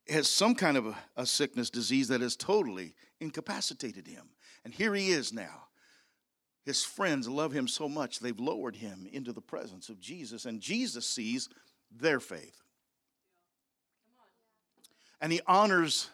has 0.09 0.27
some 0.27 0.55
kind 0.55 0.79
of 0.79 0.87
a, 0.87 0.97
a 1.15 1.27
sickness 1.27 1.69
disease 1.69 2.09
that 2.09 2.23
has 2.23 2.35
totally 2.35 2.95
incapacitated 3.21 4.07
him. 4.07 4.31
And 4.65 4.73
here 4.73 4.95
he 4.95 5.11
is 5.11 5.35
now. 5.35 5.65
His 6.65 6.83
friends 6.83 7.29
love 7.29 7.53
him 7.53 7.69
so 7.69 7.91
much, 7.91 8.21
they've 8.21 8.41
lowered 8.41 8.77
him 8.77 9.07
into 9.13 9.35
the 9.35 9.43
presence 9.43 9.91
of 9.91 10.01
Jesus, 10.01 10.47
and 10.47 10.63
Jesus 10.63 11.07
sees 11.07 11.51
their 11.95 12.21
faith. 12.21 12.63
And 15.21 15.31
he 15.31 15.43
honors 15.47 16.09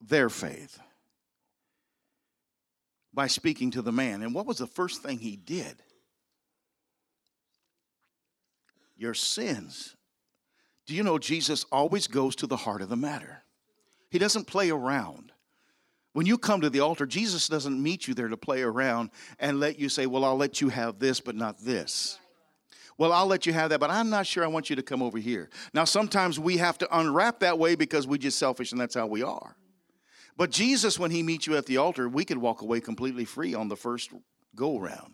their 0.00 0.30
faith 0.30 0.80
by 3.12 3.26
speaking 3.26 3.70
to 3.72 3.82
the 3.82 3.92
man. 3.92 4.22
And 4.22 4.34
what 4.34 4.46
was 4.46 4.58
the 4.58 4.66
first 4.66 5.02
thing 5.02 5.18
he 5.18 5.36
did? 5.36 5.82
Your 8.96 9.14
sins. 9.14 9.96
Do 10.86 10.94
you 10.94 11.02
know 11.02 11.18
Jesus 11.18 11.64
always 11.72 12.06
goes 12.06 12.36
to 12.36 12.46
the 12.46 12.56
heart 12.56 12.82
of 12.82 12.88
the 12.88 12.96
matter? 12.96 13.42
He 14.10 14.18
doesn't 14.18 14.46
play 14.46 14.70
around. 14.70 15.32
When 16.12 16.26
you 16.26 16.36
come 16.38 16.60
to 16.62 16.70
the 16.70 16.80
altar, 16.80 17.06
Jesus 17.06 17.46
doesn't 17.46 17.80
meet 17.80 18.08
you 18.08 18.14
there 18.14 18.28
to 18.28 18.36
play 18.36 18.62
around 18.62 19.10
and 19.38 19.60
let 19.60 19.78
you 19.78 19.88
say, 19.88 20.06
Well, 20.06 20.24
I'll 20.24 20.36
let 20.36 20.60
you 20.60 20.68
have 20.68 20.98
this, 20.98 21.20
but 21.20 21.36
not 21.36 21.58
this. 21.60 22.18
Well, 22.98 23.12
I'll 23.12 23.26
let 23.26 23.46
you 23.46 23.52
have 23.52 23.70
that, 23.70 23.80
but 23.80 23.90
I'm 23.90 24.10
not 24.10 24.26
sure 24.26 24.44
I 24.44 24.48
want 24.48 24.68
you 24.68 24.76
to 24.76 24.82
come 24.82 25.02
over 25.02 25.16
here. 25.16 25.48
Now, 25.72 25.84
sometimes 25.84 26.38
we 26.38 26.58
have 26.58 26.76
to 26.78 26.98
unwrap 26.98 27.40
that 27.40 27.58
way 27.58 27.74
because 27.74 28.06
we're 28.06 28.18
just 28.18 28.38
selfish 28.38 28.72
and 28.72 28.80
that's 28.80 28.94
how 28.94 29.06
we 29.06 29.22
are. 29.22 29.56
But 30.40 30.52
Jesus, 30.52 30.98
when 30.98 31.10
he 31.10 31.22
meets 31.22 31.46
you 31.46 31.58
at 31.58 31.66
the 31.66 31.76
altar, 31.76 32.08
we 32.08 32.24
could 32.24 32.38
walk 32.38 32.62
away 32.62 32.80
completely 32.80 33.26
free 33.26 33.52
on 33.52 33.68
the 33.68 33.76
first 33.76 34.10
go 34.56 34.78
around 34.78 35.12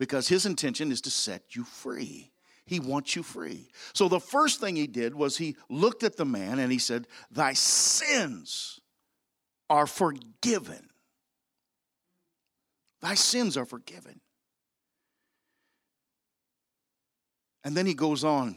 Because 0.00 0.26
his 0.26 0.44
intention 0.44 0.90
is 0.90 1.00
to 1.02 1.10
set 1.12 1.54
you 1.54 1.62
free. 1.62 2.32
He 2.64 2.80
wants 2.80 3.14
you 3.14 3.22
free. 3.22 3.70
So 3.94 4.08
the 4.08 4.18
first 4.18 4.60
thing 4.60 4.74
he 4.74 4.88
did 4.88 5.14
was 5.14 5.36
he 5.36 5.54
looked 5.70 6.02
at 6.02 6.16
the 6.16 6.24
man 6.24 6.58
and 6.58 6.72
he 6.72 6.80
said, 6.80 7.06
Thy 7.30 7.52
sins 7.52 8.80
are 9.70 9.86
forgiven. 9.86 10.90
Thy 13.00 13.14
sins 13.14 13.56
are 13.56 13.66
forgiven. 13.66 14.20
And 17.62 17.76
then 17.76 17.86
he 17.86 17.94
goes 17.94 18.24
on, 18.24 18.56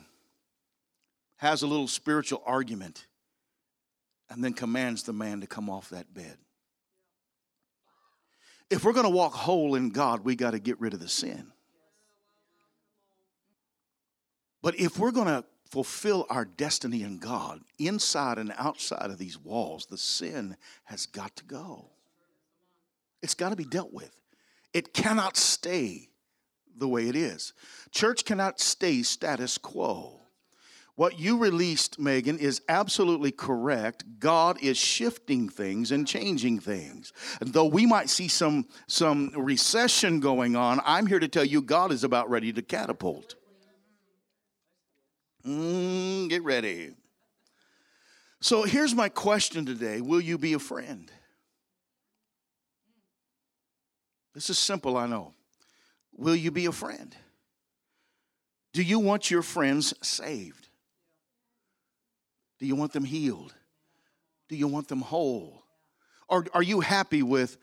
has 1.37 1.61
a 1.61 1.67
little 1.67 1.87
spiritual 1.87 2.41
argument, 2.47 3.05
and 4.29 4.43
then 4.43 4.53
commands 4.53 5.03
the 5.03 5.13
man 5.13 5.41
to 5.41 5.47
come 5.47 5.69
off 5.69 5.89
that 5.89 6.13
bed. 6.13 6.37
If 8.69 8.83
we're 8.83 8.93
going 8.93 9.05
to 9.05 9.09
walk 9.09 9.33
whole 9.33 9.75
in 9.75 9.89
God, 9.89 10.23
we 10.23 10.35
got 10.35 10.51
to 10.51 10.59
get 10.59 10.79
rid 10.79 10.93
of 10.93 10.99
the 10.99 11.09
sin. 11.09 11.51
But 14.61 14.79
if 14.79 14.99
we're 14.99 15.11
going 15.11 15.27
to 15.27 15.43
fulfill 15.71 16.25
our 16.29 16.45
destiny 16.45 17.03
in 17.03 17.17
God, 17.17 17.61
inside 17.77 18.37
and 18.37 18.53
outside 18.57 19.09
of 19.09 19.17
these 19.17 19.39
walls, 19.39 19.85
the 19.85 19.97
sin 19.97 20.57
has 20.85 21.05
got 21.05 21.35
to 21.37 21.45
go. 21.45 21.89
It's 23.21 23.33
got 23.33 23.49
to 23.49 23.55
be 23.55 23.65
dealt 23.65 23.93
with. 23.93 24.11
It 24.73 24.93
cannot 24.93 25.37
stay 25.37 26.09
the 26.77 26.87
way 26.87 27.07
it 27.07 27.15
is. 27.15 27.53
Church 27.91 28.23
cannot 28.25 28.59
stay 28.59 29.01
status 29.03 29.57
quo. 29.57 30.18
What 30.99 31.17
you 31.17 31.37
released, 31.37 31.97
Megan, 31.97 32.37
is 32.39 32.61
absolutely 32.67 33.31
correct. 33.31 34.03
God 34.19 34.61
is 34.61 34.77
shifting 34.77 35.47
things 35.47 35.93
and 35.93 36.05
changing 36.05 36.59
things. 36.59 37.13
And 37.39 37.53
though 37.53 37.67
we 37.67 37.85
might 37.85 38.09
see 38.09 38.27
some, 38.27 38.67
some 38.85 39.31
recession 39.33 40.19
going 40.19 40.57
on, 40.57 40.81
I'm 40.83 41.05
here 41.05 41.19
to 41.19 41.29
tell 41.29 41.45
you 41.45 41.61
God 41.61 41.93
is 41.93 42.03
about 42.03 42.29
ready 42.29 42.51
to 42.51 42.61
catapult. 42.61 43.35
Mm, 45.47 46.27
get 46.27 46.43
ready. 46.43 46.89
So 48.41 48.63
here's 48.63 48.93
my 48.93 49.07
question 49.07 49.65
today 49.65 50.01
Will 50.01 50.19
you 50.19 50.37
be 50.37 50.51
a 50.51 50.59
friend? 50.59 51.09
This 54.35 54.49
is 54.49 54.57
simple, 54.57 54.97
I 54.97 55.07
know. 55.07 55.33
Will 56.17 56.35
you 56.35 56.51
be 56.51 56.65
a 56.65 56.73
friend? 56.73 57.15
Do 58.73 58.83
you 58.83 58.99
want 58.99 59.31
your 59.31 59.43
friends 59.43 59.93
saved? 60.01 60.68
Do 62.59 62.65
you 62.65 62.75
want 62.75 62.93
them 62.93 63.05
healed? 63.05 63.53
Do 64.49 64.55
you 64.55 64.67
want 64.67 64.87
them 64.87 65.01
whole? 65.01 65.63
Or 66.27 66.45
are 66.53 66.63
you 66.63 66.81
happy 66.81 67.23
with 67.23 67.57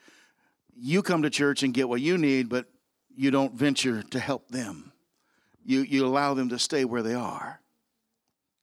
you 0.74 1.02
come 1.02 1.22
to 1.22 1.30
church 1.30 1.62
and 1.62 1.72
get 1.72 1.88
what 1.88 2.00
you 2.00 2.18
need, 2.18 2.48
but 2.48 2.66
you 3.14 3.30
don't 3.30 3.54
venture 3.54 4.02
to 4.02 4.18
help 4.18 4.48
them? 4.48 4.92
You, 5.64 5.80
you 5.80 6.06
allow 6.06 6.34
them 6.34 6.48
to 6.50 6.58
stay 6.58 6.84
where 6.84 7.02
they 7.02 7.14
are. 7.14 7.60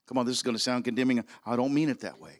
Come 0.08 0.18
on, 0.18 0.26
this 0.26 0.36
is 0.36 0.44
going 0.44 0.56
to 0.56 0.62
sound 0.62 0.86
condemning. 0.86 1.24
I 1.46 1.56
don't 1.56 1.74
mean 1.74 1.90
it 1.90 2.02
that 2.02 2.20
way. 2.20 2.40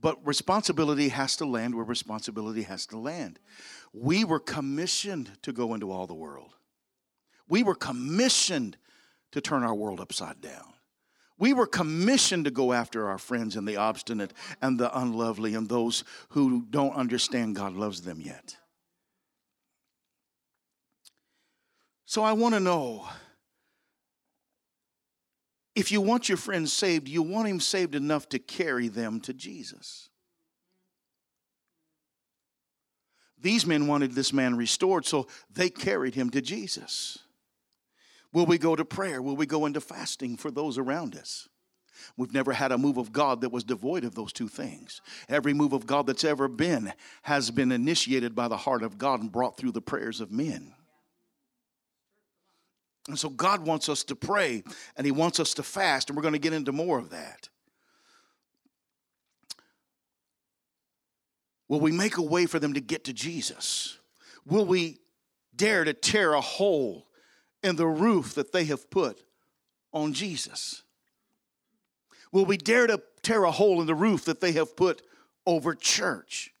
But 0.00 0.26
responsibility 0.26 1.08
has 1.08 1.36
to 1.36 1.46
land 1.46 1.74
where 1.74 1.84
responsibility 1.84 2.62
has 2.62 2.86
to 2.86 2.98
land. 2.98 3.38
We 3.92 4.24
were 4.24 4.40
commissioned 4.40 5.30
to 5.42 5.52
go 5.52 5.74
into 5.74 5.92
all 5.92 6.06
the 6.06 6.14
world. 6.14 6.54
We 7.48 7.62
were 7.62 7.74
commissioned 7.74 8.76
to 9.30 9.40
turn 9.40 9.62
our 9.62 9.74
world 9.74 10.00
upside 10.00 10.40
down. 10.40 10.71
We 11.42 11.54
were 11.54 11.66
commissioned 11.66 12.44
to 12.44 12.52
go 12.52 12.72
after 12.72 13.08
our 13.08 13.18
friends 13.18 13.56
and 13.56 13.66
the 13.66 13.76
obstinate 13.76 14.32
and 14.60 14.78
the 14.78 14.96
unlovely 14.96 15.56
and 15.56 15.68
those 15.68 16.04
who 16.28 16.64
don't 16.70 16.94
understand 16.94 17.56
God 17.56 17.74
loves 17.74 18.02
them 18.02 18.20
yet. 18.20 18.56
So 22.04 22.22
I 22.22 22.34
want 22.34 22.54
to 22.54 22.60
know 22.60 23.08
if 25.74 25.90
you 25.90 26.00
want 26.00 26.28
your 26.28 26.38
friend 26.38 26.68
saved, 26.68 27.08
you 27.08 27.24
want 27.24 27.48
him 27.48 27.58
saved 27.58 27.96
enough 27.96 28.28
to 28.28 28.38
carry 28.38 28.86
them 28.86 29.18
to 29.22 29.34
Jesus. 29.34 30.10
These 33.36 33.66
men 33.66 33.88
wanted 33.88 34.12
this 34.12 34.32
man 34.32 34.56
restored, 34.56 35.06
so 35.06 35.26
they 35.52 35.70
carried 35.70 36.14
him 36.14 36.30
to 36.30 36.40
Jesus. 36.40 37.18
Will 38.32 38.46
we 38.46 38.58
go 38.58 38.74
to 38.74 38.84
prayer? 38.84 39.20
Will 39.20 39.36
we 39.36 39.46
go 39.46 39.66
into 39.66 39.80
fasting 39.80 40.36
for 40.36 40.50
those 40.50 40.78
around 40.78 41.16
us? 41.16 41.48
We've 42.16 42.32
never 42.32 42.52
had 42.52 42.72
a 42.72 42.78
move 42.78 42.96
of 42.96 43.12
God 43.12 43.42
that 43.42 43.52
was 43.52 43.64
devoid 43.64 44.04
of 44.04 44.14
those 44.14 44.32
two 44.32 44.48
things. 44.48 45.00
Every 45.28 45.52
move 45.52 45.72
of 45.72 45.86
God 45.86 46.06
that's 46.06 46.24
ever 46.24 46.48
been 46.48 46.92
has 47.22 47.50
been 47.50 47.70
initiated 47.70 48.34
by 48.34 48.48
the 48.48 48.56
heart 48.56 48.82
of 48.82 48.98
God 48.98 49.20
and 49.20 49.30
brought 49.30 49.56
through 49.56 49.72
the 49.72 49.82
prayers 49.82 50.20
of 50.20 50.32
men. 50.32 50.74
And 53.08 53.18
so 53.18 53.28
God 53.28 53.66
wants 53.66 53.88
us 53.88 54.04
to 54.04 54.16
pray 54.16 54.62
and 54.96 55.04
He 55.04 55.12
wants 55.12 55.40
us 55.40 55.54
to 55.54 55.62
fast, 55.62 56.08
and 56.08 56.16
we're 56.16 56.22
going 56.22 56.32
to 56.32 56.38
get 56.38 56.52
into 56.52 56.72
more 56.72 56.98
of 56.98 57.10
that. 57.10 57.48
Will 61.68 61.80
we 61.80 61.92
make 61.92 62.16
a 62.16 62.22
way 62.22 62.46
for 62.46 62.58
them 62.58 62.74
to 62.74 62.80
get 62.80 63.04
to 63.04 63.12
Jesus? 63.12 63.98
Will 64.44 64.66
we 64.66 64.98
dare 65.54 65.84
to 65.84 65.94
tear 65.94 66.34
a 66.34 66.40
hole 66.40 67.06
in 67.62 67.76
the 67.76 67.86
roof 67.86 68.34
that 68.34 68.52
they 68.52 68.64
have 68.64 68.90
put 68.90 69.22
on 69.92 70.12
Jesus? 70.12 70.82
Will 72.32 72.44
we 72.44 72.56
dare 72.56 72.86
to 72.86 73.02
tear 73.22 73.44
a 73.44 73.50
hole 73.50 73.80
in 73.80 73.86
the 73.86 73.94
roof 73.94 74.24
that 74.24 74.40
they 74.40 74.52
have 74.52 74.76
put 74.76 75.02
over 75.46 75.74
church? 75.74 76.52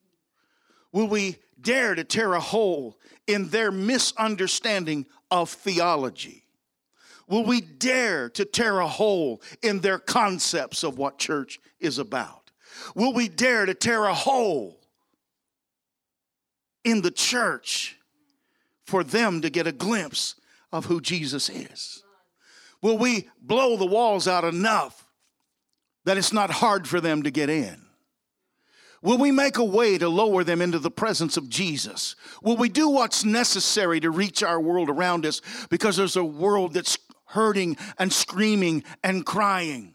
Will 0.92 1.08
we 1.08 1.36
dare 1.60 1.94
to 1.94 2.04
tear 2.04 2.34
a 2.34 2.40
hole 2.40 2.98
in 3.26 3.48
their 3.48 3.70
misunderstanding 3.70 5.06
of 5.30 5.48
theology? 5.48 6.44
Will 7.26 7.44
we 7.44 7.60
dare 7.60 8.28
to 8.30 8.44
tear 8.44 8.80
a 8.80 8.86
hole 8.86 9.40
in 9.62 9.80
their 9.80 9.98
concepts 9.98 10.82
of 10.82 10.98
what 10.98 11.18
church 11.18 11.60
is 11.80 11.98
about? 11.98 12.50
Will 12.94 13.14
we 13.14 13.28
dare 13.28 13.64
to 13.64 13.74
tear 13.74 14.04
a 14.04 14.14
hole 14.14 14.78
in 16.84 17.00
the 17.00 17.10
church 17.10 17.96
for 18.84 19.04
them 19.04 19.40
to 19.40 19.50
get 19.50 19.66
a 19.66 19.72
glimpse 19.72 20.34
of 20.72 20.86
who 20.86 21.00
Jesus 21.00 21.48
is? 21.48 22.02
Will 22.80 22.98
we 22.98 23.28
blow 23.40 23.76
the 23.76 23.86
walls 23.86 24.26
out 24.26 24.44
enough 24.44 25.08
that 26.04 26.16
it's 26.16 26.32
not 26.32 26.50
hard 26.50 26.88
for 26.88 27.00
them 27.00 27.22
to 27.22 27.30
get 27.30 27.48
in? 27.48 27.82
Will 29.02 29.18
we 29.18 29.32
make 29.32 29.58
a 29.58 29.64
way 29.64 29.98
to 29.98 30.08
lower 30.08 30.44
them 30.44 30.62
into 30.62 30.78
the 30.78 30.90
presence 30.90 31.36
of 31.36 31.48
Jesus? 31.48 32.14
Will 32.42 32.56
we 32.56 32.68
do 32.68 32.88
what's 32.88 33.24
necessary 33.24 33.98
to 34.00 34.10
reach 34.10 34.42
our 34.42 34.60
world 34.60 34.88
around 34.88 35.26
us 35.26 35.40
because 35.70 35.96
there's 35.96 36.16
a 36.16 36.24
world 36.24 36.74
that's 36.74 36.98
hurting 37.26 37.76
and 37.98 38.12
screaming 38.12 38.84
and 39.02 39.26
crying? 39.26 39.94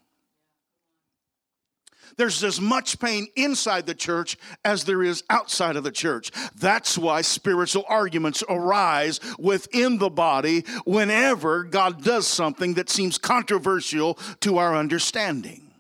There's 2.18 2.44
as 2.44 2.60
much 2.60 3.00
pain 3.00 3.28
inside 3.36 3.86
the 3.86 3.96
church 3.96 4.38
as 4.66 4.84
there 4.84 5.04
is 5.04 5.24
outside 5.30 5.76
of 5.76 5.84
the 5.84 5.92
church. 5.92 6.32
That's 6.56 6.98
why 6.98 7.22
spiritual 7.22 7.86
arguments 7.88 8.44
arise 8.50 9.20
within 9.38 10.00
the 10.00 10.10
body 10.10 10.66
whenever 10.86 11.64
God 11.64 12.04
does 12.04 12.28
something 12.28 12.74
that 12.74 12.90
seems 12.90 13.18
controversial 13.18 14.16
to 14.42 14.58
our 14.58 14.76
understanding. 14.76 15.72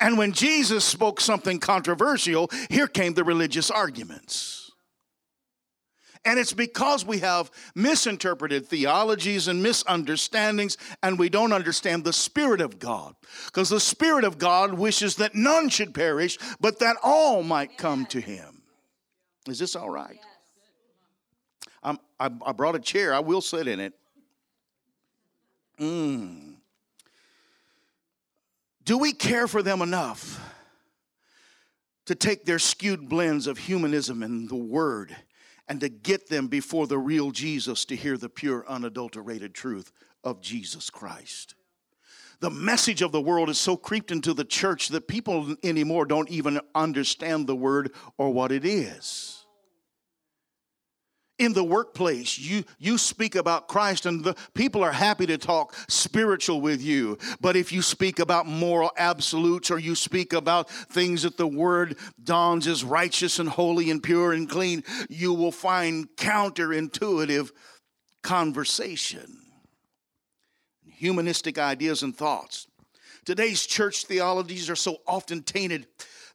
And 0.00 0.18
when 0.18 0.32
Jesus 0.32 0.84
spoke 0.84 1.20
something 1.20 1.60
controversial, 1.60 2.50
here 2.70 2.88
came 2.88 3.14
the 3.14 3.22
religious 3.22 3.70
arguments. 3.70 4.65
And 6.26 6.40
it's 6.40 6.52
because 6.52 7.06
we 7.06 7.20
have 7.20 7.52
misinterpreted 7.76 8.66
theologies 8.66 9.46
and 9.46 9.62
misunderstandings, 9.62 10.76
and 11.00 11.20
we 11.20 11.28
don't 11.28 11.52
understand 11.52 12.02
the 12.02 12.12
Spirit 12.12 12.60
of 12.60 12.80
God. 12.80 13.14
Because 13.46 13.70
the 13.70 13.78
Spirit 13.78 14.24
of 14.24 14.36
God 14.36 14.74
wishes 14.74 15.16
that 15.16 15.36
none 15.36 15.68
should 15.68 15.94
perish, 15.94 16.36
but 16.60 16.80
that 16.80 16.96
all 17.00 17.44
might 17.44 17.78
come 17.78 18.06
to 18.06 18.20
Him. 18.20 18.62
Is 19.46 19.60
this 19.60 19.76
all 19.76 19.88
right? 19.88 20.18
I, 21.84 21.96
I 22.18 22.52
brought 22.52 22.74
a 22.74 22.80
chair, 22.80 23.14
I 23.14 23.20
will 23.20 23.40
sit 23.40 23.68
in 23.68 23.78
it. 23.78 23.92
Mm. 25.78 26.56
Do 28.84 28.98
we 28.98 29.12
care 29.12 29.46
for 29.46 29.62
them 29.62 29.80
enough 29.80 30.40
to 32.06 32.16
take 32.16 32.44
their 32.44 32.58
skewed 32.58 33.08
blends 33.08 33.46
of 33.46 33.58
humanism 33.58 34.24
and 34.24 34.48
the 34.48 34.56
Word 34.56 35.14
and 35.68 35.80
to 35.80 35.88
get 35.88 36.28
them 36.28 36.48
before 36.48 36.86
the 36.86 36.98
real 36.98 37.30
Jesus 37.30 37.84
to 37.86 37.96
hear 37.96 38.16
the 38.16 38.28
pure, 38.28 38.64
unadulterated 38.68 39.54
truth 39.54 39.92
of 40.22 40.40
Jesus 40.40 40.90
Christ? 40.90 41.54
The 42.40 42.50
message 42.50 43.00
of 43.00 43.12
the 43.12 43.20
world 43.20 43.48
is 43.48 43.58
so 43.58 43.76
creeped 43.76 44.10
into 44.10 44.34
the 44.34 44.44
church 44.44 44.88
that 44.88 45.08
people 45.08 45.56
anymore 45.62 46.04
don't 46.04 46.30
even 46.30 46.60
understand 46.74 47.46
the 47.46 47.56
Word 47.56 47.92
or 48.18 48.30
what 48.30 48.52
it 48.52 48.64
is 48.64 49.45
in 51.38 51.52
the 51.52 51.64
workplace. 51.64 52.38
You 52.38 52.64
you 52.78 52.98
speak 52.98 53.34
about 53.34 53.68
christ 53.68 54.06
and 54.06 54.24
the 54.24 54.34
people 54.54 54.82
are 54.82 54.92
happy 54.92 55.26
to 55.26 55.38
talk 55.38 55.74
spiritual 55.88 56.60
with 56.60 56.82
you. 56.82 57.18
But 57.40 57.56
if 57.56 57.72
you 57.72 57.82
speak 57.82 58.18
about 58.18 58.46
moral 58.46 58.90
absolutes 58.96 59.70
or 59.70 59.78
you 59.78 59.94
speak 59.94 60.32
about 60.32 60.70
things 60.70 61.22
that 61.22 61.36
the 61.36 61.46
word 61.46 61.98
dawns 62.22 62.66
as 62.66 62.84
righteous 62.84 63.38
and 63.38 63.48
holy 63.48 63.90
and 63.90 64.02
pure 64.02 64.32
and 64.32 64.48
clean 64.48 64.82
you 65.08 65.32
will 65.32 65.52
find 65.52 66.08
counterintuitive 66.16 67.50
conversation. 68.22 69.38
Humanistic 70.84 71.58
ideas 71.58 72.02
and 72.02 72.16
thoughts. 72.16 72.66
Today's 73.26 73.66
church 73.66 74.06
theologies 74.06 74.70
are 74.70 74.76
so 74.76 74.98
often 75.06 75.42
tainted 75.42 75.86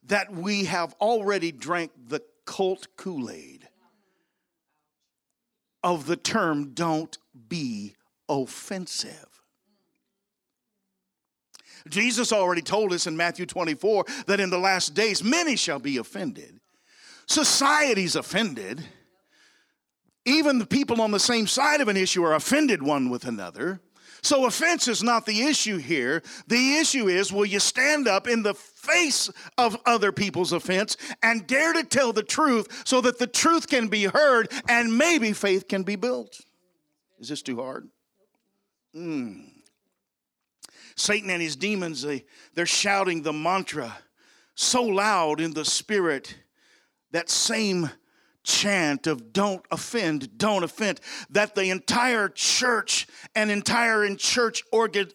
that 0.04 0.32
we 0.32 0.66
have 0.66 0.94
already 1.02 1.52
drank 1.52 1.92
the 2.08 2.22
cult 2.46 2.88
kool-aid 2.98 3.68
of 5.84 6.06
the 6.06 6.16
term 6.16 6.74
don't 6.74 7.18
be 7.50 7.96
offensive. 8.30 9.28
Jesus 11.90 12.32
already 12.32 12.62
told 12.62 12.94
us 12.94 13.08
in 13.08 13.18
Matthew 13.18 13.46
24 13.46 14.06
that 14.28 14.40
in 14.40 14.50
the 14.50 14.58
last 14.58 14.94
days 14.94 15.24
many 15.24 15.56
shall 15.56 15.80
be 15.80 15.98
offended. 15.98 16.60
Society's 17.26 18.16
offended. 18.16 18.84
Even 20.26 20.60
the 20.60 20.66
people 20.66 21.02
on 21.02 21.12
the 21.12 21.20
same 21.20 21.48
side 21.48 21.82
of 21.82 21.88
an 21.88 21.98
issue 21.98 22.24
are 22.24 22.36
offended 22.36 22.84
one 22.84 23.10
with 23.10 23.26
another. 23.26 23.82
So, 24.24 24.46
offense 24.46 24.88
is 24.88 25.02
not 25.02 25.26
the 25.26 25.42
issue 25.42 25.78
here. 25.78 26.22
The 26.48 26.78
issue 26.78 27.08
is 27.08 27.32
will 27.32 27.46
you 27.46 27.60
stand 27.60 28.08
up 28.08 28.28
in 28.28 28.44
the 28.44 28.54
face 28.54 29.32
of 29.58 29.76
other 29.86 30.12
people's 30.12 30.54
offense 30.54 30.96
and 31.24 31.48
dare 31.48 31.74
to 31.74 31.84
tell 31.84 32.14
the 32.14 32.24
truth 32.24 32.84
so 32.86 33.02
that 33.02 33.18
the 33.18 33.28
truth 33.28 33.68
can 33.68 33.88
be 33.88 34.06
heard 34.06 34.52
and 34.70 34.96
maybe 34.96 35.34
faith 35.34 35.68
can 35.68 35.84
be 35.84 35.96
built? 35.96 36.40
Is 37.20 37.30
this 37.30 37.42
too 37.42 37.62
hard? 37.62 37.88
Mm. 38.96 39.48
Satan 40.96 41.30
and 41.30 41.42
his 41.42 41.56
demons, 41.56 42.04
they, 42.04 42.26
they're 42.54 42.66
shouting 42.66 43.24
the 43.24 43.34
mantra 43.34 43.98
so 44.54 44.84
loud 44.84 45.42
in 45.42 45.54
the 45.54 45.66
spirit, 45.66 46.36
that 47.12 47.30
same 47.30 47.90
chant 48.44 49.08
of 49.08 49.34
don't 49.34 49.64
offend, 49.72 50.38
don't 50.38 50.64
offend, 50.64 51.00
that 51.30 51.56
the 51.56 51.70
entire 51.70 52.30
church 52.30 53.08
and 53.36 53.52
entire 53.52 54.04
in 54.04 54.18
church 54.18 54.64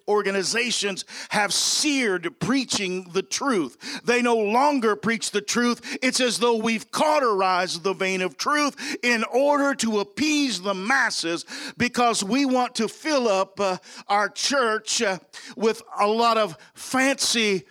organizations 0.09 1.05
have 1.31 1.53
seared 1.53 2.39
preaching 2.39 3.09
the 3.13 3.23
truth. 3.23 4.01
They 4.05 4.23
no 4.23 4.37
longer 4.37 4.97
preach 4.97 5.31
the 5.31 5.41
truth. 5.41 5.99
It's 6.03 6.21
as 6.21 6.39
though 6.39 6.57
we've 6.57 6.91
cauterized 6.91 7.83
the 7.83 7.95
vein 7.95 8.21
of 8.21 8.37
truth 8.37 8.97
in 9.03 9.25
order 9.25 9.75
to 9.77 10.01
appease 10.01 10.61
the 10.61 10.75
masses 10.75 11.45
because 11.77 12.23
we 12.23 12.45
want 12.45 12.75
to 12.77 12.89
fill 12.89 13.29
up 13.29 13.59
uh, 13.61 13.79
our 14.09 14.29
church 14.29 15.03
uh, 15.03 15.19
with 15.57 15.83
a 15.99 16.07
lot 16.07 16.39
of 16.39 16.57
fancy 16.75 17.65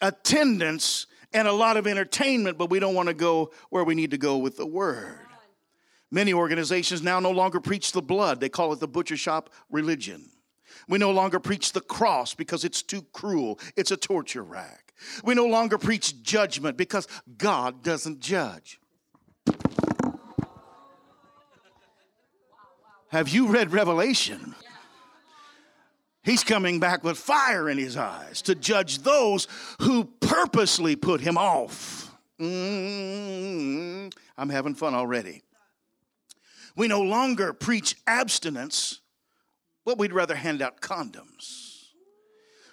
attendance 0.00 1.06
and 1.32 1.48
a 1.48 1.52
lot 1.52 1.76
of 1.76 1.86
entertainment, 1.86 2.58
but 2.58 2.70
we 2.70 2.78
don't 2.78 2.94
want 2.94 3.08
to 3.08 3.14
go 3.14 3.50
where 3.70 3.84
we 3.84 3.94
need 3.94 4.10
to 4.10 4.18
go 4.18 4.38
with 4.38 4.56
the 4.56 4.66
word. 4.66 5.18
Many 6.10 6.34
organizations 6.34 7.02
now 7.02 7.20
no 7.20 7.30
longer 7.30 7.60
preach 7.60 7.92
the 7.92 8.02
blood, 8.02 8.40
they 8.40 8.48
call 8.48 8.72
it 8.72 8.80
the 8.80 8.88
butcher 8.88 9.16
shop 9.16 9.50
religion. 9.70 10.30
We 10.88 10.98
no 10.98 11.10
longer 11.10 11.40
preach 11.40 11.72
the 11.72 11.80
cross 11.80 12.34
because 12.34 12.64
it's 12.64 12.82
too 12.82 13.02
cruel, 13.12 13.58
it's 13.76 13.90
a 13.90 13.96
torture 13.96 14.42
rack. 14.42 14.92
We 15.24 15.34
no 15.34 15.46
longer 15.46 15.78
preach 15.78 16.22
judgment 16.22 16.76
because 16.76 17.08
God 17.38 17.82
doesn't 17.82 18.20
judge. 18.20 18.78
Have 23.08 23.28
you 23.28 23.48
read 23.48 23.72
Revelation? 23.72 24.54
He's 26.24 26.44
coming 26.44 26.78
back 26.78 27.02
with 27.02 27.18
fire 27.18 27.68
in 27.68 27.78
his 27.78 27.96
eyes 27.96 28.42
to 28.42 28.54
judge 28.54 28.98
those 28.98 29.48
who 29.80 30.04
purposely 30.20 30.94
put 30.94 31.20
him 31.20 31.36
off. 31.36 32.10
Mm-hmm. 32.40 34.08
I'm 34.38 34.48
having 34.48 34.74
fun 34.74 34.94
already. 34.94 35.42
We 36.76 36.88
no 36.88 37.02
longer 37.02 37.52
preach 37.52 37.96
abstinence, 38.06 39.00
but 39.84 39.98
we'd 39.98 40.12
rather 40.12 40.34
hand 40.34 40.62
out 40.62 40.80
condoms. 40.80 41.86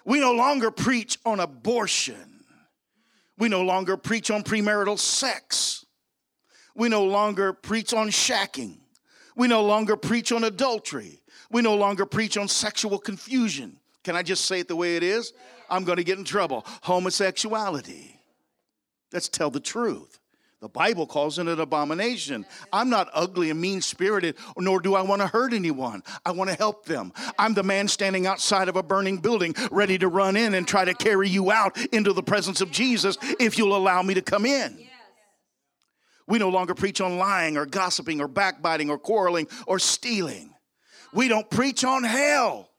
We 0.04 0.20
no 0.20 0.32
longer 0.32 0.70
preach 0.70 1.18
on 1.26 1.40
abortion. 1.40 2.44
We 3.36 3.48
no 3.48 3.62
longer 3.62 3.96
preach 3.96 4.30
on 4.30 4.42
premarital 4.42 4.98
sex. 4.98 5.84
We 6.74 6.88
no 6.88 7.04
longer 7.04 7.52
preach 7.52 7.92
on 7.92 8.08
shacking. 8.08 8.79
We 9.36 9.48
no 9.48 9.64
longer 9.64 9.96
preach 9.96 10.32
on 10.32 10.44
adultery. 10.44 11.20
We 11.50 11.62
no 11.62 11.74
longer 11.74 12.06
preach 12.06 12.36
on 12.36 12.48
sexual 12.48 12.98
confusion. 12.98 13.76
Can 14.04 14.16
I 14.16 14.22
just 14.22 14.44
say 14.46 14.60
it 14.60 14.68
the 14.68 14.76
way 14.76 14.96
it 14.96 15.02
is? 15.02 15.32
I'm 15.68 15.84
going 15.84 15.98
to 15.98 16.04
get 16.04 16.18
in 16.18 16.24
trouble. 16.24 16.64
Homosexuality. 16.82 18.20
Let's 19.12 19.28
tell 19.28 19.50
the 19.50 19.60
truth. 19.60 20.18
The 20.60 20.68
Bible 20.68 21.06
calls 21.06 21.38
it 21.38 21.48
an 21.48 21.58
abomination. 21.58 22.44
I'm 22.70 22.90
not 22.90 23.08
ugly 23.14 23.48
and 23.48 23.58
mean 23.58 23.80
spirited, 23.80 24.36
nor 24.58 24.78
do 24.78 24.94
I 24.94 25.00
want 25.00 25.22
to 25.22 25.26
hurt 25.26 25.54
anyone. 25.54 26.02
I 26.26 26.32
want 26.32 26.50
to 26.50 26.56
help 26.56 26.84
them. 26.84 27.14
I'm 27.38 27.54
the 27.54 27.62
man 27.62 27.88
standing 27.88 28.26
outside 28.26 28.68
of 28.68 28.76
a 28.76 28.82
burning 28.82 29.18
building, 29.18 29.54
ready 29.70 29.96
to 29.96 30.08
run 30.08 30.36
in 30.36 30.52
and 30.52 30.68
try 30.68 30.84
to 30.84 30.92
carry 30.92 31.30
you 31.30 31.50
out 31.50 31.78
into 31.94 32.12
the 32.12 32.22
presence 32.22 32.60
of 32.60 32.70
Jesus 32.70 33.16
if 33.40 33.56
you'll 33.56 33.74
allow 33.74 34.02
me 34.02 34.12
to 34.14 34.22
come 34.22 34.44
in. 34.44 34.86
We 36.30 36.38
no 36.38 36.48
longer 36.48 36.74
preach 36.74 37.00
on 37.00 37.18
lying 37.18 37.56
or 37.56 37.66
gossiping 37.66 38.20
or 38.20 38.28
backbiting 38.28 38.88
or 38.88 38.98
quarreling 38.98 39.48
or 39.66 39.80
stealing. 39.80 40.54
We 41.12 41.26
don't 41.26 41.50
preach 41.50 41.82
on 41.84 42.04
hell. 42.04 42.69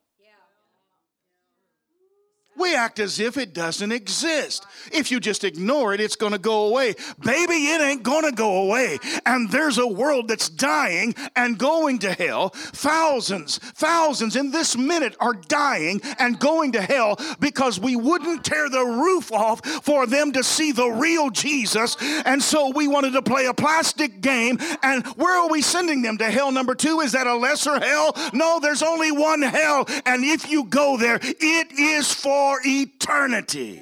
We 2.62 2.76
act 2.76 3.00
as 3.00 3.20
if 3.20 3.38
it 3.38 3.54
doesn't 3.54 3.92
exist. 3.92 4.68
If 4.92 5.10
you 5.10 5.20
just 5.20 5.44
ignore 5.44 5.96
it, 5.96 6.00
it's 6.00 6.16
going 6.16 6.34
to 6.34 6.38
go 6.38 6.68
away. 6.68 6.94
Baby, 7.20 7.54
it 7.54 7.82
ain't 7.82 8.04
going 8.04 8.24
to 8.24 8.32
go 8.32 8.64
away. 8.64 9.00
And 9.26 9.50
there's 9.50 9.80
a 9.80 9.88
world 9.88 10.28
that's 10.28 10.48
dying 10.48 11.16
and 11.36 11.58
going 11.58 11.98
to 12.00 12.14
hell. 12.14 12.50
Thousands, 12.50 13.58
thousands 13.58 14.36
in 14.36 14.52
this 14.52 14.78
minute 14.78 15.16
are 15.20 15.34
dying 15.34 16.02
and 16.20 16.40
going 16.40 16.74
to 16.74 16.82
hell 16.82 17.18
because 17.40 17.80
we 17.80 17.96
wouldn't 17.96 18.46
tear 18.46 18.70
the 18.70 18.86
roof 18.86 19.32
off 19.32 19.66
for 19.66 20.06
them 20.06 20.32
to 20.34 20.44
see 20.44 20.72
the 20.72 20.90
real 20.90 21.32
Jesus. 21.32 21.98
And 22.26 22.44
so 22.44 22.70
we 22.70 22.88
wanted 22.88 23.14
to 23.14 23.24
play 23.24 23.48
a 23.48 23.54
plastic 23.56 24.22
game. 24.22 24.60
And 24.84 25.06
where 25.18 25.40
are 25.40 25.50
we 25.50 25.64
sending 25.64 26.04
them? 26.04 26.20
To 26.20 26.30
hell 26.30 26.52
number 26.52 26.76
two? 26.76 27.00
Is 27.00 27.14
that 27.14 27.26
a 27.26 27.36
lesser 27.36 27.80
hell? 27.80 28.16
No, 28.34 28.60
there's 28.60 28.84
only 28.84 29.12
one 29.12 29.42
hell. 29.42 29.86
And 30.06 30.24
if 30.24 30.52
you 30.52 30.66
go 30.66 30.98
there, 30.98 31.20
it 31.22 31.72
is 31.80 32.14
for 32.14 32.51
for 32.52 32.60
eternity. 32.66 33.82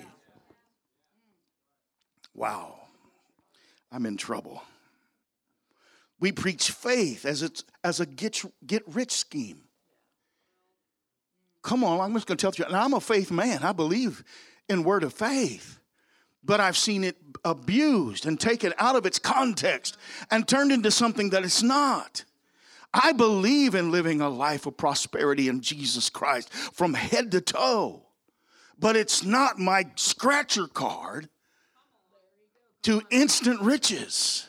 Wow, 2.36 2.76
I'm 3.92 4.06
in 4.06 4.16
trouble. 4.16 4.62
We 6.20 6.32
preach 6.32 6.70
faith 6.70 7.26
as, 7.26 7.42
it's, 7.42 7.64
as 7.84 8.00
a 8.00 8.06
get, 8.06 8.44
get 8.66 8.84
rich 8.88 9.12
scheme. 9.12 9.62
Come 11.64 11.84
on, 11.84 12.00
I'm 12.00 12.14
just 12.14 12.28
going 12.28 12.38
to 12.38 12.42
tell 12.42 12.54
you. 12.56 12.66
And 12.66 12.76
I'm 12.76 12.94
a 12.94 13.02
faith 13.02 13.32
man. 13.32 13.64
I 13.64 13.72
believe 13.72 14.24
in 14.68 14.84
word 14.84 15.04
of 15.04 15.14
faith. 15.14 15.80
But 16.44 16.60
I've 16.60 16.78
seen 16.78 17.04
it 17.04 17.18
abused 17.44 18.26
and 18.26 18.40
taken 18.40 18.74
out 18.78 18.96
of 18.96 19.06
its 19.06 19.18
context 19.18 19.98
and 20.30 20.48
turned 20.48 20.72
into 20.72 20.92
something 20.92 21.32
that 21.32 21.44
it's 21.44 21.64
not. 21.64 22.24
I 22.94 23.14
believe 23.14 23.74
in 23.74 23.92
living 23.92 24.22
a 24.22 24.30
life 24.30 24.66
of 24.66 24.78
prosperity 24.78 25.48
in 25.48 25.62
Jesus 25.62 26.10
Christ 26.10 26.54
from 26.54 26.94
head 26.94 27.32
to 27.32 27.42
toe 27.42 28.04
but 28.80 28.96
it's 28.96 29.24
not 29.24 29.60
my 29.60 29.86
scratcher 29.96 30.68
card 30.68 31.30
to 32.84 33.02
instant 33.12 33.62
riches. 33.62 34.48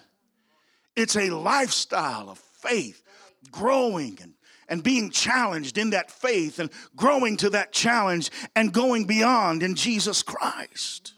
It's 0.94 1.16
a 1.16 1.30
lifestyle 1.30 2.30
of 2.30 2.38
faith, 2.38 3.02
growing 3.50 4.18
and, 4.22 4.34
and 4.68 4.82
being 4.82 5.10
challenged 5.10 5.78
in 5.78 5.90
that 5.90 6.10
faith 6.10 6.58
and 6.58 6.70
growing 6.94 7.36
to 7.38 7.50
that 7.50 7.72
challenge 7.72 8.30
and 8.54 8.72
going 8.72 9.06
beyond 9.06 9.62
in 9.62 9.74
Jesus 9.74 10.22
Christ. 10.22 11.14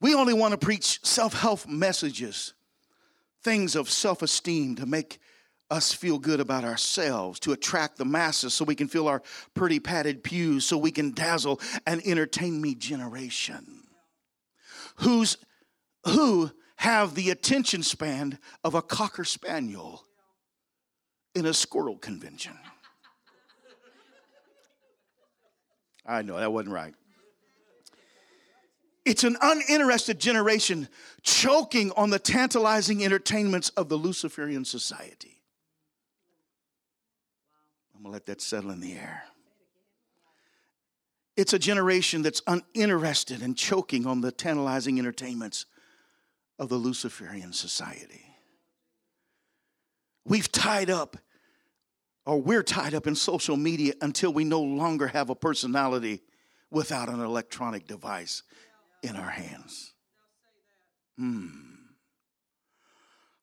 We 0.00 0.14
only 0.14 0.32
want 0.32 0.52
to 0.52 0.58
preach 0.58 1.00
self 1.04 1.34
help 1.34 1.68
messages, 1.68 2.54
things 3.42 3.76
of 3.76 3.90
self 3.90 4.22
esteem 4.22 4.76
to 4.76 4.86
make 4.86 5.18
us 5.70 5.92
feel 5.92 6.18
good 6.18 6.40
about 6.40 6.64
ourselves, 6.64 7.38
to 7.40 7.52
attract 7.52 7.96
the 7.96 8.04
masses 8.04 8.54
so 8.54 8.64
we 8.64 8.74
can 8.74 8.88
fill 8.88 9.08
our 9.08 9.22
pretty 9.54 9.80
padded 9.80 10.24
pews, 10.24 10.64
so 10.64 10.76
we 10.76 10.90
can 10.90 11.12
dazzle 11.12 11.60
and 11.86 12.00
entertain 12.04 12.60
me 12.60 12.74
generation. 12.74 13.84
Who's, 14.96 15.36
who 16.04 16.50
have 16.76 17.14
the 17.14 17.30
attention 17.30 17.82
span 17.82 18.38
of 18.64 18.74
a 18.74 18.82
cocker 18.82 19.24
spaniel 19.24 20.04
in 21.34 21.46
a 21.46 21.54
squirrel 21.54 21.98
convention. 21.98 22.56
I 26.06 26.22
know 26.22 26.36
that 26.38 26.52
wasn't 26.52 26.74
right. 26.74 26.94
It's 29.04 29.24
an 29.24 29.36
uninterested 29.40 30.18
generation 30.18 30.88
choking 31.22 31.92
on 31.92 32.10
the 32.10 32.18
tantalizing 32.18 33.04
entertainments 33.04 33.68
of 33.70 33.88
the 33.88 33.96
Luciferian 33.96 34.64
society. 34.64 35.39
I'm 38.00 38.04
going 38.04 38.12
to 38.12 38.14
let 38.14 38.26
that 38.26 38.40
settle 38.40 38.70
in 38.70 38.80
the 38.80 38.94
air. 38.94 39.24
It's 41.36 41.52
a 41.52 41.58
generation 41.58 42.22
that's 42.22 42.40
uninterested 42.46 43.42
and 43.42 43.54
choking 43.54 44.06
on 44.06 44.22
the 44.22 44.32
tantalizing 44.32 44.98
entertainments 44.98 45.66
of 46.58 46.70
the 46.70 46.76
Luciferian 46.76 47.52
society. 47.52 48.24
We've 50.24 50.50
tied 50.50 50.88
up, 50.88 51.18
or 52.24 52.40
we're 52.40 52.62
tied 52.62 52.94
up 52.94 53.06
in 53.06 53.14
social 53.14 53.58
media 53.58 53.92
until 54.00 54.32
we 54.32 54.44
no 54.44 54.62
longer 54.62 55.08
have 55.08 55.28
a 55.28 55.34
personality 55.34 56.22
without 56.70 57.10
an 57.10 57.20
electronic 57.20 57.86
device 57.86 58.42
in 59.02 59.14
our 59.14 59.28
hands. 59.28 59.92
Hmm. 61.18 61.69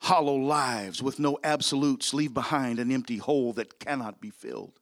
Hollow 0.07 0.37
lives 0.37 1.03
with 1.03 1.19
no 1.19 1.37
absolutes 1.43 2.13
leave 2.13 2.33
behind 2.33 2.79
an 2.79 2.91
empty 2.93 3.17
hole 3.17 3.51
that 3.51 3.77
cannot 3.77 4.21
be 4.21 4.29
filled. 4.29 4.79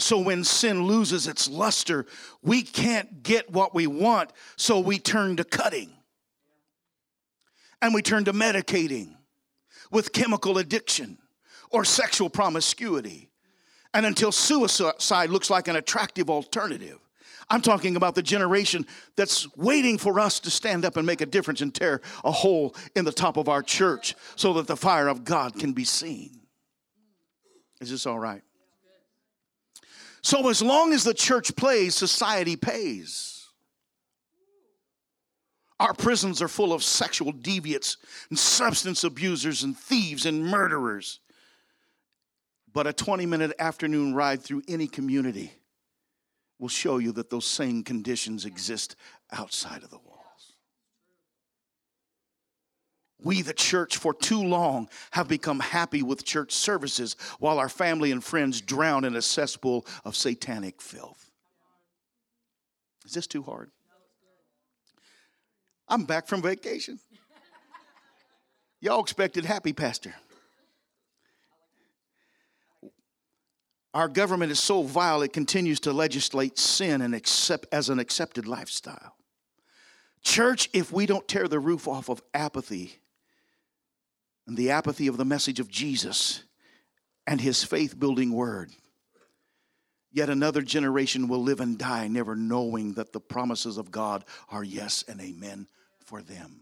So 0.00 0.18
when 0.18 0.42
sin 0.42 0.82
loses 0.82 1.28
its 1.28 1.48
luster, 1.48 2.06
we 2.42 2.62
can't 2.62 3.22
get 3.22 3.52
what 3.52 3.72
we 3.72 3.86
want, 3.86 4.32
so 4.56 4.80
we 4.80 4.98
turn 4.98 5.36
to 5.36 5.44
cutting. 5.44 5.90
And 7.80 7.94
we 7.94 8.02
turn 8.02 8.24
to 8.24 8.32
medicating 8.32 9.14
with 9.92 10.12
chemical 10.12 10.58
addiction 10.58 11.18
or 11.70 11.84
sexual 11.84 12.30
promiscuity. 12.30 13.30
And 13.94 14.04
until 14.04 14.32
suicide 14.32 15.30
looks 15.30 15.50
like 15.50 15.68
an 15.68 15.76
attractive 15.76 16.28
alternative. 16.28 16.98
I'm 17.48 17.60
talking 17.60 17.96
about 17.96 18.14
the 18.14 18.22
generation 18.22 18.86
that's 19.16 19.54
waiting 19.56 19.98
for 19.98 20.20
us 20.20 20.40
to 20.40 20.50
stand 20.50 20.84
up 20.84 20.96
and 20.96 21.06
make 21.06 21.20
a 21.20 21.26
difference 21.26 21.60
and 21.60 21.74
tear 21.74 22.00
a 22.24 22.30
hole 22.30 22.74
in 22.94 23.04
the 23.04 23.12
top 23.12 23.36
of 23.36 23.48
our 23.48 23.62
church 23.62 24.14
so 24.36 24.52
that 24.54 24.66
the 24.66 24.76
fire 24.76 25.08
of 25.08 25.24
God 25.24 25.58
can 25.58 25.72
be 25.72 25.84
seen. 25.84 26.40
Is 27.80 27.90
this 27.90 28.06
all 28.06 28.18
right? 28.18 28.42
So, 30.22 30.48
as 30.48 30.62
long 30.62 30.92
as 30.92 31.02
the 31.02 31.14
church 31.14 31.56
plays, 31.56 31.96
society 31.96 32.54
pays. 32.54 33.48
Our 35.80 35.94
prisons 35.94 36.40
are 36.40 36.48
full 36.48 36.72
of 36.72 36.84
sexual 36.84 37.32
deviants 37.32 37.96
and 38.30 38.38
substance 38.38 39.02
abusers 39.02 39.64
and 39.64 39.76
thieves 39.76 40.26
and 40.26 40.46
murderers. 40.46 41.18
But 42.72 42.86
a 42.86 42.92
20 42.92 43.26
minute 43.26 43.52
afternoon 43.58 44.14
ride 44.14 44.42
through 44.42 44.62
any 44.68 44.86
community 44.86 45.52
will 46.62 46.68
show 46.68 46.98
you 46.98 47.10
that 47.10 47.28
those 47.28 47.44
same 47.44 47.82
conditions 47.82 48.44
exist 48.44 48.94
outside 49.32 49.82
of 49.82 49.90
the 49.90 49.98
walls. 49.98 50.54
We, 53.20 53.42
the 53.42 53.52
church, 53.52 53.96
for 53.96 54.14
too 54.14 54.40
long 54.40 54.88
have 55.10 55.26
become 55.26 55.58
happy 55.58 56.04
with 56.04 56.24
church 56.24 56.52
services 56.52 57.16
while 57.40 57.58
our 57.58 57.68
family 57.68 58.12
and 58.12 58.22
friends 58.22 58.60
drown 58.60 59.04
in 59.04 59.16
a 59.16 59.22
cesspool 59.22 59.84
of 60.04 60.14
satanic 60.14 60.80
filth. 60.80 61.32
Is 63.04 63.12
this 63.12 63.26
too 63.26 63.42
hard? 63.42 63.72
I'm 65.88 66.04
back 66.04 66.28
from 66.28 66.42
vacation. 66.42 67.00
Y'all 68.80 69.00
expected 69.00 69.44
happy, 69.44 69.72
Pastor. 69.72 70.14
Our 73.94 74.08
government 74.08 74.52
is 74.52 74.60
so 74.60 74.82
vile 74.82 75.22
it 75.22 75.32
continues 75.32 75.80
to 75.80 75.92
legislate 75.92 76.58
sin 76.58 77.02
and 77.02 77.14
accept 77.14 77.66
as 77.72 77.90
an 77.90 77.98
accepted 77.98 78.46
lifestyle. 78.46 79.16
Church, 80.22 80.70
if 80.72 80.92
we 80.92 81.04
don't 81.04 81.28
tear 81.28 81.48
the 81.48 81.58
roof 81.58 81.86
off 81.86 82.08
of 82.08 82.22
apathy 82.32 83.00
and 84.46 84.56
the 84.56 84.70
apathy 84.70 85.08
of 85.08 85.16
the 85.16 85.24
message 85.24 85.60
of 85.60 85.68
Jesus 85.68 86.44
and 87.26 87.40
his 87.40 87.64
faith 87.64 87.98
building 87.98 88.32
word, 88.32 88.70
yet 90.10 90.30
another 90.30 90.62
generation 90.62 91.28
will 91.28 91.42
live 91.42 91.60
and 91.60 91.76
die 91.76 92.08
never 92.08 92.34
knowing 92.34 92.94
that 92.94 93.12
the 93.12 93.20
promises 93.20 93.76
of 93.76 93.90
God 93.90 94.24
are 94.48 94.64
yes 94.64 95.04
and 95.06 95.20
amen 95.20 95.66
for 96.04 96.22
them. 96.22 96.60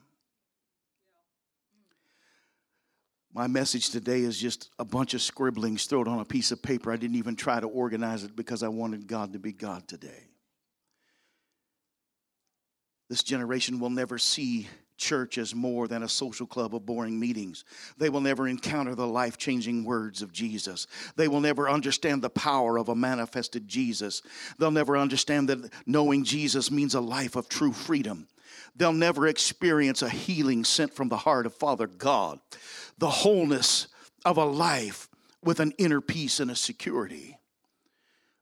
My 3.32 3.46
message 3.46 3.90
today 3.90 4.20
is 4.20 4.38
just 4.38 4.70
a 4.78 4.84
bunch 4.84 5.14
of 5.14 5.22
scribblings 5.22 5.86
thrown 5.86 6.08
on 6.08 6.18
a 6.18 6.24
piece 6.24 6.50
of 6.50 6.62
paper. 6.62 6.90
I 6.90 6.96
didn't 6.96 7.16
even 7.16 7.36
try 7.36 7.60
to 7.60 7.68
organize 7.68 8.24
it 8.24 8.34
because 8.34 8.62
I 8.62 8.68
wanted 8.68 9.06
God 9.06 9.34
to 9.34 9.38
be 9.38 9.52
God 9.52 9.86
today. 9.86 10.26
This 13.08 13.22
generation 13.22 13.78
will 13.78 13.90
never 13.90 14.18
see 14.18 14.68
church 14.96 15.38
as 15.38 15.54
more 15.54 15.88
than 15.88 16.02
a 16.02 16.08
social 16.08 16.46
club 16.46 16.74
of 16.74 16.84
boring 16.84 17.18
meetings. 17.18 17.64
They 17.96 18.10
will 18.10 18.20
never 18.20 18.46
encounter 18.46 18.94
the 18.94 19.06
life 19.06 19.38
changing 19.38 19.84
words 19.84 20.22
of 20.22 20.32
Jesus. 20.32 20.86
They 21.16 21.26
will 21.26 21.40
never 21.40 21.70
understand 21.70 22.22
the 22.22 22.30
power 22.30 22.78
of 22.78 22.88
a 22.88 22.94
manifested 22.94 23.66
Jesus. 23.66 24.22
They'll 24.58 24.70
never 24.70 24.96
understand 24.96 25.48
that 25.48 25.72
knowing 25.86 26.24
Jesus 26.24 26.70
means 26.70 26.94
a 26.94 27.00
life 27.00 27.34
of 27.34 27.48
true 27.48 27.72
freedom. 27.72 28.28
They'll 28.76 28.92
never 28.92 29.26
experience 29.26 30.02
a 30.02 30.08
healing 30.08 30.64
sent 30.64 30.94
from 30.94 31.08
the 31.08 31.16
heart 31.16 31.46
of 31.46 31.54
Father 31.54 31.86
God 31.86 32.40
the 32.98 33.10
wholeness 33.10 33.88
of 34.24 34.36
a 34.36 34.44
life 34.44 35.08
with 35.42 35.58
an 35.58 35.72
inner 35.78 36.00
peace 36.00 36.38
and 36.38 36.50
a 36.50 36.56
security. 36.56 37.38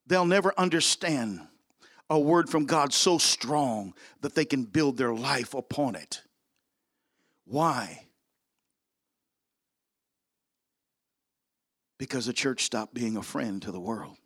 They'll 0.07 0.27
never 0.27 0.53
understand 0.59 1.41
a 2.11 2.19
word 2.19 2.49
from 2.49 2.67
God 2.67 2.93
so 2.93 3.19
strong 3.19 3.95
that 4.21 4.35
they 4.35 4.45
can 4.45 4.65
build 4.65 4.97
their 4.97 5.15
life 5.15 5.55
upon 5.55 5.95
it. 5.95 6.23
Why? 7.45 8.07
Because 11.99 12.27
the 12.27 12.33
church 12.33 12.65
stopped 12.65 12.95
being 12.95 13.17
a 13.17 13.23
friend 13.23 13.63
to 13.63 13.73
the 13.73 13.81
world. 13.81 14.18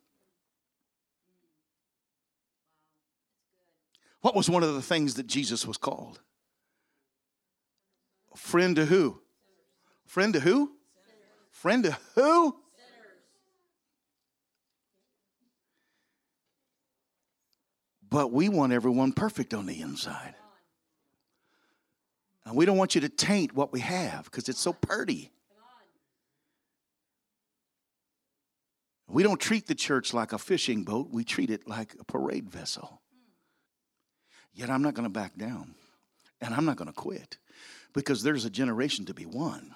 What 4.22 4.36
was 4.36 4.48
one 4.48 4.62
of 4.62 4.74
the 4.74 4.82
things 4.82 5.14
that 5.14 5.26
Jesus 5.26 5.66
was 5.66 5.76
called? 5.76 6.20
Friend 8.34 8.74
to 8.76 8.86
who? 8.86 9.20
Friend 10.06 10.32
to 10.32 10.40
who? 10.40 10.72
Friend 11.50 11.84
to 11.84 11.98
who? 12.14 12.56
But 18.08 18.32
we 18.32 18.48
want 18.48 18.72
everyone 18.72 19.12
perfect 19.12 19.54
on 19.54 19.66
the 19.66 19.80
inside. 19.80 20.34
And 22.44 22.56
we 22.56 22.64
don't 22.64 22.76
want 22.76 22.94
you 22.94 23.00
to 23.00 23.08
taint 23.08 23.54
what 23.54 23.72
we 23.72 23.80
have 23.80 24.24
because 24.24 24.48
it's 24.48 24.60
so 24.60 24.72
purty. 24.72 25.30
We 29.08 29.22
don't 29.22 29.40
treat 29.40 29.66
the 29.66 29.74
church 29.74 30.14
like 30.14 30.32
a 30.32 30.38
fishing 30.38 30.84
boat, 30.84 31.08
we 31.10 31.24
treat 31.24 31.50
it 31.50 31.68
like 31.68 31.94
a 31.98 32.04
parade 32.04 32.48
vessel. 32.48 33.01
Yet 34.54 34.70
I'm 34.70 34.82
not 34.82 34.94
going 34.94 35.04
to 35.04 35.10
back 35.10 35.36
down 35.36 35.74
and 36.40 36.54
I'm 36.54 36.64
not 36.64 36.76
going 36.76 36.88
to 36.88 36.94
quit 36.94 37.38
because 37.92 38.22
there's 38.22 38.44
a 38.44 38.50
generation 38.50 39.04
to 39.06 39.14
be 39.14 39.26
won. 39.26 39.74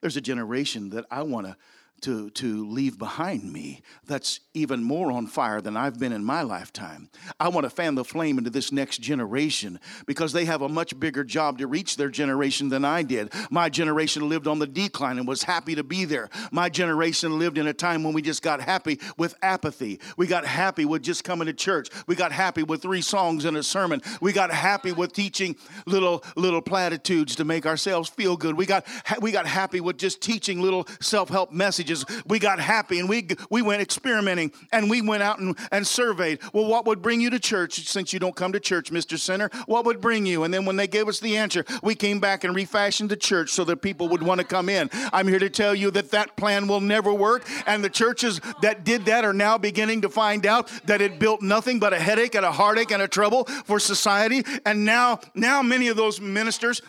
There's 0.00 0.16
a 0.16 0.20
generation 0.20 0.90
that 0.90 1.06
I 1.10 1.22
want 1.22 1.46
to 1.46 1.56
to, 2.02 2.30
to 2.30 2.68
leave 2.68 2.98
behind 2.98 3.52
me 3.52 3.82
that's 4.06 4.40
even 4.54 4.82
more 4.82 5.12
on 5.12 5.26
fire 5.26 5.60
than 5.60 5.76
I've 5.76 5.98
been 5.98 6.12
in 6.12 6.24
my 6.24 6.42
lifetime. 6.42 7.10
I 7.38 7.48
want 7.48 7.64
to 7.64 7.70
fan 7.70 7.94
the 7.94 8.04
flame 8.04 8.38
into 8.38 8.50
this 8.50 8.72
next 8.72 8.98
generation 8.98 9.80
because 10.06 10.32
they 10.32 10.44
have 10.44 10.62
a 10.62 10.68
much 10.68 10.98
bigger 10.98 11.24
job 11.24 11.58
to 11.58 11.66
reach 11.66 11.96
their 11.96 12.08
generation 12.08 12.68
than 12.68 12.84
I 12.84 13.02
did. 13.02 13.32
My 13.50 13.68
generation 13.68 14.28
lived 14.28 14.46
on 14.46 14.58
the 14.58 14.66
decline 14.66 15.18
and 15.18 15.26
was 15.26 15.42
happy 15.42 15.74
to 15.74 15.82
be 15.82 16.04
there. 16.04 16.30
My 16.52 16.68
generation 16.68 17.38
lived 17.38 17.58
in 17.58 17.66
a 17.66 17.74
time 17.74 18.04
when 18.04 18.14
we 18.14 18.22
just 18.22 18.42
got 18.42 18.60
happy 18.60 19.00
with 19.16 19.34
apathy. 19.42 20.00
We 20.16 20.26
got 20.26 20.46
happy 20.46 20.84
with 20.84 21.02
just 21.02 21.24
coming 21.24 21.46
to 21.46 21.52
church. 21.52 21.88
We 22.06 22.14
got 22.14 22.32
happy 22.32 22.62
with 22.62 22.82
three 22.82 23.02
songs 23.02 23.44
and 23.44 23.56
a 23.56 23.62
sermon. 23.62 24.02
We 24.20 24.32
got 24.32 24.50
happy 24.50 24.92
with 24.92 25.12
teaching 25.12 25.56
little 25.86 26.24
little 26.36 26.62
platitudes 26.62 27.36
to 27.36 27.44
make 27.44 27.66
ourselves 27.66 28.08
feel 28.08 28.36
good. 28.36 28.56
We 28.56 28.66
got 28.66 28.86
we 29.20 29.32
got 29.32 29.46
happy 29.46 29.80
with 29.80 29.98
just 29.98 30.20
teaching 30.20 30.60
little 30.60 30.86
self-help 31.00 31.52
messages 31.52 31.87
we 32.26 32.38
got 32.38 32.60
happy 32.60 32.98
and 32.98 33.08
we, 33.08 33.28
we 33.50 33.62
went 33.62 33.82
experimenting 33.82 34.52
and 34.72 34.90
we 34.90 35.02
went 35.02 35.22
out 35.22 35.38
and, 35.38 35.56
and 35.72 35.86
surveyed. 35.86 36.40
Well, 36.52 36.66
what 36.66 36.86
would 36.86 37.02
bring 37.02 37.20
you 37.20 37.30
to 37.30 37.38
church 37.38 37.86
since 37.88 38.12
you 38.12 38.18
don't 38.18 38.36
come 38.36 38.52
to 38.52 38.60
church, 38.60 38.90
Mr. 38.90 39.18
Center? 39.18 39.50
What 39.66 39.84
would 39.84 40.00
bring 40.00 40.26
you? 40.26 40.44
And 40.44 40.52
then 40.52 40.64
when 40.64 40.76
they 40.76 40.86
gave 40.86 41.08
us 41.08 41.20
the 41.20 41.36
answer, 41.36 41.64
we 41.82 41.94
came 41.94 42.20
back 42.20 42.44
and 42.44 42.54
refashioned 42.54 43.10
the 43.10 43.16
church 43.16 43.50
so 43.50 43.64
that 43.64 43.82
people 43.82 44.08
would 44.08 44.22
want 44.22 44.40
to 44.40 44.46
come 44.46 44.68
in. 44.68 44.90
I'm 45.12 45.28
here 45.28 45.38
to 45.38 45.50
tell 45.50 45.74
you 45.74 45.90
that 45.92 46.10
that 46.10 46.36
plan 46.36 46.66
will 46.68 46.80
never 46.80 47.12
work. 47.12 47.46
And 47.66 47.82
the 47.82 47.90
churches 47.90 48.40
that 48.62 48.84
did 48.84 49.06
that 49.06 49.24
are 49.24 49.32
now 49.32 49.58
beginning 49.58 50.02
to 50.02 50.08
find 50.08 50.46
out 50.46 50.68
that 50.86 51.00
it 51.00 51.18
built 51.18 51.42
nothing 51.42 51.78
but 51.78 51.92
a 51.92 51.98
headache 51.98 52.34
and 52.34 52.44
a 52.44 52.52
heartache 52.52 52.90
and 52.90 53.02
a 53.02 53.08
trouble 53.08 53.44
for 53.44 53.78
society. 53.78 54.44
And 54.64 54.84
now, 54.84 55.20
now 55.34 55.62
many 55.62 55.88
of 55.88 55.96
those 55.96 56.20
ministers 56.20 56.82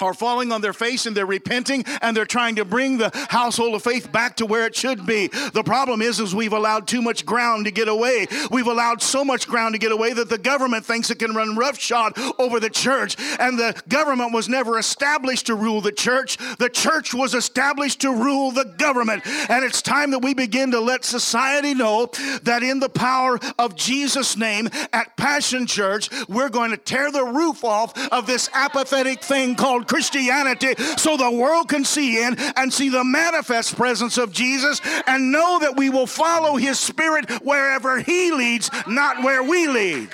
are 0.00 0.14
falling 0.14 0.50
on 0.50 0.60
their 0.60 0.72
face 0.72 1.06
and 1.06 1.16
they're 1.16 1.24
repenting 1.24 1.84
and 2.02 2.16
they're 2.16 2.24
trying 2.24 2.56
to 2.56 2.64
bring 2.64 2.98
the 2.98 3.10
household 3.30 3.76
of 3.76 3.82
faith 3.82 4.10
back 4.10 4.36
to 4.36 4.44
where 4.44 4.66
it 4.66 4.74
should 4.74 5.06
be. 5.06 5.28
The 5.28 5.62
problem 5.62 6.02
is 6.02 6.18
is 6.18 6.34
we've 6.34 6.52
allowed 6.52 6.88
too 6.88 7.00
much 7.00 7.24
ground 7.24 7.66
to 7.66 7.70
get 7.70 7.86
away. 7.86 8.26
We've 8.50 8.66
allowed 8.66 9.02
so 9.02 9.24
much 9.24 9.46
ground 9.46 9.74
to 9.74 9.78
get 9.78 9.92
away 9.92 10.12
that 10.12 10.28
the 10.28 10.38
government 10.38 10.84
thinks 10.84 11.10
it 11.10 11.20
can 11.20 11.32
run 11.32 11.56
roughshod 11.56 12.18
over 12.40 12.58
the 12.58 12.70
church 12.70 13.14
and 13.38 13.56
the 13.56 13.80
government 13.88 14.32
was 14.32 14.48
never 14.48 14.78
established 14.78 15.46
to 15.46 15.54
rule 15.54 15.80
the 15.80 15.92
church. 15.92 16.38
The 16.58 16.70
church 16.70 17.14
was 17.14 17.32
established 17.32 18.00
to 18.00 18.10
rule 18.10 18.50
the 18.50 18.64
government. 18.64 19.22
And 19.48 19.64
it's 19.64 19.80
time 19.80 20.10
that 20.10 20.20
we 20.20 20.34
begin 20.34 20.72
to 20.72 20.80
let 20.80 21.04
society 21.04 21.72
know 21.72 22.10
that 22.42 22.64
in 22.64 22.80
the 22.80 22.88
power 22.88 23.38
of 23.60 23.76
Jesus 23.76 24.36
name 24.36 24.68
at 24.92 25.16
Passion 25.16 25.66
Church, 25.66 26.10
we're 26.28 26.48
going 26.48 26.72
to 26.72 26.76
tear 26.76 27.12
the 27.12 27.24
roof 27.24 27.62
off 27.62 27.96
of 28.12 28.26
this 28.26 28.50
apathetic 28.54 29.22
thing 29.22 29.54
called 29.54 29.83
Christianity 29.84 30.74
so 30.96 31.16
the 31.16 31.30
world 31.30 31.68
can 31.68 31.84
see 31.84 32.22
in 32.22 32.36
and 32.56 32.72
see 32.72 32.88
the 32.88 33.04
manifest 33.04 33.76
presence 33.76 34.18
of 34.18 34.32
Jesus 34.32 34.80
and 35.06 35.30
know 35.30 35.58
that 35.60 35.76
we 35.76 35.90
will 35.90 36.06
follow 36.06 36.56
his 36.56 36.78
spirit 36.80 37.30
wherever 37.42 38.00
he 38.00 38.32
leads, 38.32 38.70
not 38.86 39.22
where 39.22 39.42
we 39.42 39.68
lead. 39.68 40.08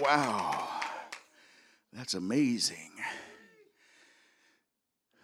Wow. 0.00 0.68
That's 1.92 2.14
amazing. 2.14 2.90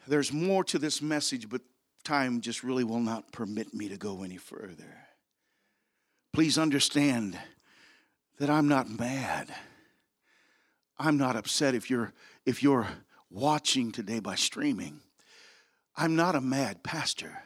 There's 0.07 0.33
more 0.33 0.65
to 0.65 0.79
this 0.79 1.01
message, 1.01 1.49
but 1.49 1.61
time 2.03 2.41
just 2.41 2.65
really 2.65 2.85
will 2.85 3.01
not 3.01 3.31
permit 3.33 3.73
me 3.73 3.89
to 3.89 3.97
go 3.97 4.23
any 4.23 4.37
further. 4.37 5.07
Please 6.33 6.59
understand 6.59 7.39
that 8.39 8.51
I'm 8.51 8.67
not 8.67 8.89
mad. 8.89 9.55
I'm 11.03 11.17
not 11.17 11.35
upset 11.35 11.75
if 11.75 11.91
you're 11.91 12.13
if 12.47 12.63
you're 12.63 12.87
watching 13.29 13.91
today 13.91 14.21
by 14.21 14.37
streaming. 14.37 15.01
I'm 15.97 16.15
not 16.15 16.37
a 16.37 16.41
mad 16.41 16.85
pastor, 16.85 17.43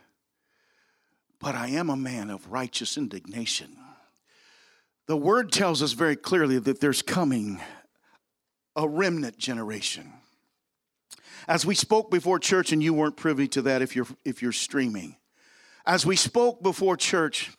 but 1.41 1.55
I 1.55 1.69
am 1.69 1.89
a 1.89 1.97
man 1.97 2.29
of 2.29 2.53
righteous 2.53 2.99
indignation. 2.99 3.79
The 5.07 5.17
word 5.17 5.53
tells 5.53 5.83
us 5.83 5.93
very 5.93 6.17
clearly 6.17 6.59
that 6.59 6.81
there's 6.81 7.01
coming 7.01 7.61
a 8.77 8.87
remnant 8.87 9.39
generation. 9.39 10.13
As 11.49 11.65
we 11.65 11.75
spoke 11.75 12.11
before 12.11 12.39
church, 12.39 12.73
and 12.73 12.83
you 12.83 12.93
weren't 12.93 13.17
privy 13.17 13.49
to 13.49 13.63
that 13.63 13.81
if 13.81 13.97
you're, 13.97 14.07
if 14.25 14.43
you're 14.43 14.53
streaming, 14.53 15.17
as 15.87 16.05
we 16.05 16.17
spoke 16.17 16.63
before 16.63 16.97
church, 16.97 17.53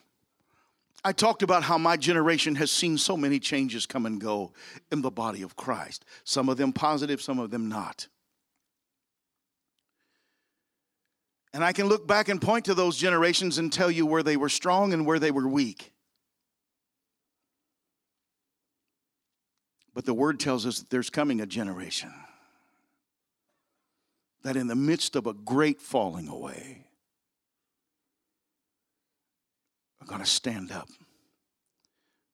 I 1.03 1.12
talked 1.12 1.43
about 1.43 1.63
how 1.63 1.77
my 1.77 1.95
generation 1.95 2.55
has 2.55 2.71
seen 2.71 2.97
so 2.97 3.15
many 3.15 3.39
changes 3.39 3.86
come 3.86 4.05
and 4.05 4.19
go 4.19 4.51
in 4.91 5.01
the 5.01 5.12
body 5.12 5.41
of 5.41 5.55
Christ. 5.55 6.05
Some 6.23 6.49
of 6.49 6.57
them 6.57 6.73
positive, 6.73 7.21
some 7.21 7.39
of 7.39 7.51
them 7.51 7.69
not. 7.69 8.07
And 11.53 11.63
I 11.63 11.71
can 11.71 11.88
look 11.88 12.07
back 12.07 12.29
and 12.29 12.41
point 12.41 12.65
to 12.65 12.73
those 12.73 12.97
generations 12.97 13.57
and 13.57 13.71
tell 13.71 13.89
you 13.89 14.05
where 14.05 14.23
they 14.23 14.38
were 14.38 14.49
strong 14.49 14.93
and 14.93 15.05
where 15.05 15.19
they 15.19 15.31
were 15.31 15.47
weak. 15.47 15.91
But 19.93 20.05
the 20.05 20.13
word 20.13 20.39
tells 20.39 20.65
us 20.65 20.79
that 20.79 20.89
there's 20.89 21.10
coming 21.10 21.41
a 21.41 21.45
generation 21.45 22.13
that 24.43 24.55
in 24.55 24.67
the 24.67 24.75
midst 24.75 25.15
of 25.15 25.25
a 25.25 25.33
great 25.33 25.81
falling 25.81 26.27
away 26.27 26.87
are 30.01 30.07
going 30.07 30.21
to 30.21 30.27
stand 30.27 30.71
up 30.71 30.88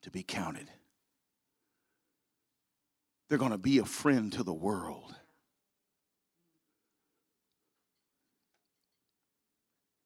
to 0.02 0.12
be 0.12 0.24
counted. 0.24 0.70
They're 3.30 3.38
going 3.38 3.52
to 3.52 3.58
be 3.58 3.80
a 3.80 3.86
friend 3.86 4.32
to 4.34 4.44
the 4.44 4.54
world. 4.54 5.16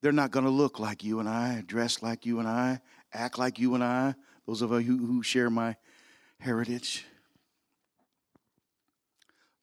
They're 0.02 0.12
not 0.12 0.32
going 0.32 0.46
to 0.46 0.52
look 0.52 0.80
like 0.80 1.04
you 1.04 1.20
and 1.20 1.28
I, 1.28 1.64
dress 1.66 2.02
like 2.02 2.26
you 2.26 2.40
and 2.40 2.48
I, 2.48 2.80
act 3.14 3.38
like 3.38 3.60
you 3.60 3.74
and 3.76 3.84
I, 3.84 4.16
those 4.46 4.62
of 4.62 4.72
you 4.72 4.98
who 4.98 5.24
share 5.24 5.50
my 5.50 5.76
heritage. 6.40 7.06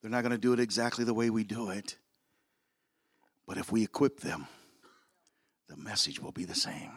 They're 0.02 0.11
not 0.11 0.22
going 0.22 0.33
to 0.33 0.38
do 0.38 0.52
it 0.52 0.61
exactly 0.61 1.04
the 1.04 1.14
way 1.14 1.30
we 1.30 1.44
do 1.44 1.70
it. 1.70 1.96
But 3.46 3.57
if 3.57 3.72
we 3.72 3.85
equip 3.85 4.20
them, 4.20 4.46
the 5.68 5.76
message 5.76 6.20
will 6.20 6.33
be 6.33 6.44
the 6.44 6.54
same. 6.54 6.90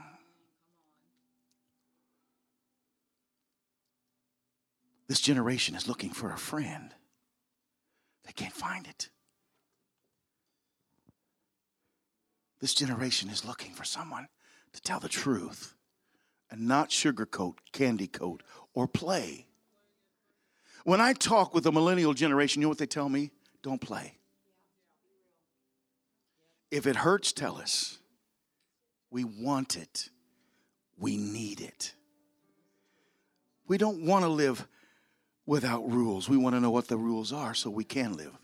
This 5.07 5.21
generation 5.21 5.75
is 5.75 5.87
looking 5.87 6.09
for 6.09 6.31
a 6.31 6.37
friend. 6.37 6.93
They 8.25 8.33
can't 8.33 8.53
find 8.53 8.85
it. 8.87 9.09
This 12.59 12.73
generation 12.73 13.29
is 13.29 13.45
looking 13.45 13.73
for 13.73 13.85
someone 13.85 14.27
to 14.73 14.81
tell 14.81 14.99
the 14.99 15.07
truth 15.07 15.75
and 16.49 16.67
not 16.67 16.89
sugarcoat, 16.89 17.55
candy 17.71 18.07
coat, 18.07 18.43
or 18.73 18.87
play. 18.87 19.47
When 20.83 21.01
I 21.01 21.13
talk 21.13 21.53
with 21.53 21.63
the 21.63 21.71
millennial 21.71 22.13
generation, 22.13 22.61
you 22.61 22.65
know 22.65 22.69
what 22.69 22.77
they 22.77 22.85
tell 22.85 23.09
me? 23.09 23.31
Don't 23.61 23.81
play. 23.81 24.15
If 26.71 26.87
it 26.87 26.95
hurts, 26.97 27.31
tell 27.31 27.57
us. 27.57 27.99
We 29.09 29.23
want 29.23 29.77
it. 29.77 30.09
We 30.97 31.17
need 31.17 31.61
it. 31.61 31.93
We 33.67 33.77
don't 33.77 34.05
want 34.05 34.23
to 34.23 34.29
live 34.29 34.67
without 35.47 35.89
rules. 35.89 36.29
We 36.29 36.37
want 36.37 36.55
to 36.55 36.59
know 36.59 36.69
what 36.69 36.89
the 36.89 36.97
rules 36.97 37.33
are 37.33 37.55
so 37.55 37.71
we 37.71 37.85
can 37.85 38.15
live 38.15 38.37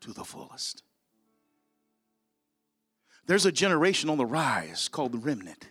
to 0.00 0.12
the 0.12 0.24
fullest. 0.24 0.82
There's 3.26 3.44
a 3.44 3.52
generation 3.52 4.08
on 4.08 4.16
the 4.16 4.24
rise 4.24 4.88
called 4.88 5.12
the 5.12 5.18
remnant. 5.18 5.68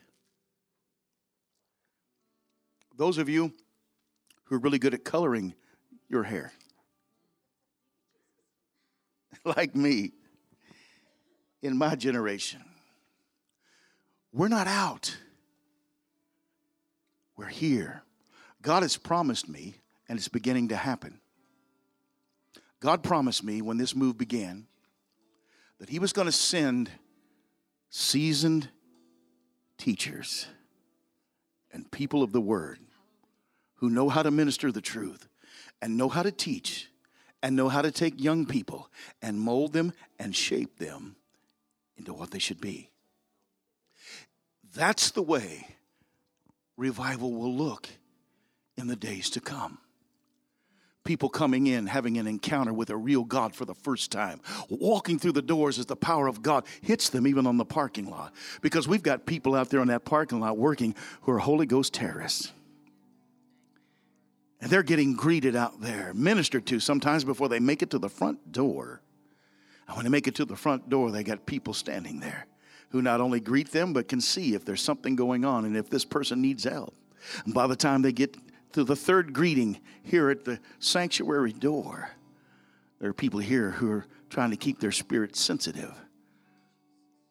Those 2.97 3.17
of 3.17 3.29
you 3.29 3.53
who 4.43 4.55
are 4.55 4.59
really 4.59 4.77
good 4.77 4.93
at 4.93 5.05
coloring 5.05 5.55
your 6.09 6.23
hair, 6.23 6.51
like 9.45 9.73
me, 9.73 10.11
in 11.61 11.77
my 11.77 11.95
generation, 11.95 12.61
we're 14.33 14.49
not 14.49 14.67
out. 14.67 15.17
We're 17.37 17.47
here. 17.47 18.03
God 18.61 18.83
has 18.83 18.97
promised 18.97 19.47
me 19.47 19.75
and 20.07 20.17
it's 20.17 20.27
beginning 20.27 20.69
to 20.69 20.75
happen. 20.75 21.19
God 22.79 23.03
promised 23.03 23.43
me 23.43 23.61
when 23.61 23.77
this 23.77 23.95
move 23.95 24.17
began 24.17 24.67
that 25.79 25.89
He 25.89 25.99
was 25.99 26.13
going 26.13 26.27
to 26.27 26.31
send 26.31 26.89
seasoned 27.89 28.69
teachers 29.77 30.47
and 31.71 31.89
people 31.91 32.23
of 32.23 32.31
the 32.31 32.41
Word 32.41 32.79
who 33.75 33.89
know 33.89 34.09
how 34.09 34.23
to 34.23 34.31
minister 34.31 34.71
the 34.71 34.81
truth 34.81 35.27
and 35.81 35.97
know 35.97 36.09
how 36.09 36.23
to 36.23 36.31
teach 36.31 36.89
and 37.41 37.55
know 37.55 37.69
how 37.69 37.81
to 37.81 37.91
take 37.91 38.21
young 38.21 38.45
people 38.45 38.89
and 39.21 39.39
mold 39.39 39.73
them 39.73 39.93
and 40.19 40.35
shape 40.35 40.79
them 40.79 41.15
into 41.97 42.13
what 42.13 42.31
they 42.31 42.39
should 42.39 42.61
be. 42.61 42.89
That's 44.75 45.11
the 45.11 45.21
way 45.21 45.67
revival 46.77 47.33
will 47.33 47.53
look 47.53 47.87
in 48.77 48.87
the 48.87 48.95
days 48.95 49.29
to 49.31 49.39
come 49.39 49.79
people 51.05 51.29
coming 51.29 51.67
in, 51.67 51.87
having 51.87 52.17
an 52.17 52.27
encounter 52.27 52.73
with 52.73 52.89
a 52.89 52.97
real 52.97 53.23
God 53.23 53.55
for 53.55 53.63
the 53.63 53.73
first 53.73 54.11
time. 54.11 54.41
Walking 54.69 55.17
through 55.17 55.33
the 55.33 55.41
doors 55.41 55.79
as 55.79 55.85
the 55.85 55.95
power 55.95 56.27
of 56.27 56.41
God 56.41 56.65
hits 56.81 57.09
them 57.09 57.25
even 57.27 57.47
on 57.47 57.57
the 57.57 57.65
parking 57.65 58.09
lot. 58.09 58.33
Because 58.61 58.87
we've 58.87 59.03
got 59.03 59.25
people 59.25 59.55
out 59.55 59.69
there 59.69 59.79
on 59.79 59.87
that 59.87 60.03
parking 60.03 60.41
lot 60.41 60.57
working 60.57 60.95
who 61.21 61.31
are 61.31 61.39
Holy 61.39 61.65
Ghost 61.65 61.93
terrorists. 61.93 62.51
And 64.59 64.69
they're 64.71 64.83
getting 64.83 65.15
greeted 65.15 65.55
out 65.55 65.79
there, 65.79 66.11
ministered 66.13 66.65
to 66.67 66.79
sometimes 66.79 67.23
before 67.23 67.49
they 67.49 67.59
make 67.59 67.83
it 67.83 67.91
to 67.91 67.99
the 67.99 68.09
front 68.09 68.51
door. 68.51 69.01
And 69.87 69.95
when 69.95 70.05
they 70.05 70.09
make 70.09 70.27
it 70.27 70.35
to 70.35 70.45
the 70.45 70.55
front 70.55 70.89
door, 70.89 71.11
they 71.11 71.23
got 71.23 71.45
people 71.45 71.73
standing 71.73 72.19
there 72.19 72.47
who 72.89 73.01
not 73.01 73.21
only 73.21 73.39
greet 73.39 73.71
them, 73.71 73.93
but 73.93 74.07
can 74.07 74.21
see 74.21 74.55
if 74.55 74.65
there's 74.65 74.81
something 74.81 75.15
going 75.15 75.45
on 75.45 75.65
and 75.65 75.75
if 75.75 75.89
this 75.89 76.05
person 76.05 76.41
needs 76.41 76.63
help. 76.63 76.95
And 77.43 77.53
by 77.53 77.67
the 77.67 77.75
time 77.75 78.01
they 78.01 78.11
get 78.11 78.44
to 78.75 78.83
the 78.83 78.95
third 78.95 79.31
greeting 79.31 79.79
here 80.03 80.29
at 80.29 80.43
the 80.43 80.59
sanctuary 80.79 81.53
door. 81.53 82.09
There 82.99 83.09
are 83.09 83.13
people 83.13 83.39
here 83.39 83.71
who 83.71 83.89
are 83.89 84.05
trying 84.29 84.51
to 84.51 84.57
keep 84.57 84.81
their 84.81 84.91
spirit 84.91 85.37
sensitive, 85.37 85.93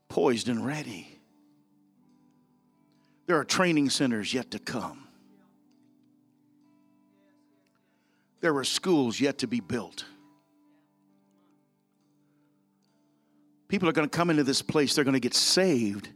poised 0.08 0.48
and 0.48 0.64
ready. 0.64 1.20
There 3.26 3.36
are 3.36 3.44
training 3.44 3.90
centers 3.90 4.32
yet 4.32 4.52
to 4.52 4.58
come. 4.58 5.06
There 8.40 8.56
are 8.56 8.64
schools 8.64 9.20
yet 9.20 9.36
to 9.38 9.46
be 9.46 9.60
built. 9.60 10.06
People 13.68 13.86
are 13.86 13.92
going 13.92 14.08
to 14.08 14.16
come 14.16 14.30
into 14.30 14.44
this 14.44 14.62
place, 14.62 14.94
they're 14.94 15.04
going 15.04 15.12
to 15.12 15.20
get 15.20 15.34
saved, 15.34 16.08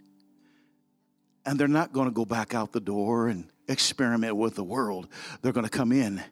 and 1.45 1.61
they're 1.61 1.69
not 1.69 1.93
going 1.93 2.09
to 2.09 2.14
go 2.14 2.25
back 2.25 2.55
out 2.55 2.73
the 2.73 2.81
door 2.81 3.29
and 3.29 3.45
experiment 3.68 4.37
with 4.37 4.54
the 4.54 4.64
world. 4.64 5.09
They're 5.42 5.52
going 5.52 5.66
to 5.66 5.70
come 5.70 5.92
in 5.92 6.22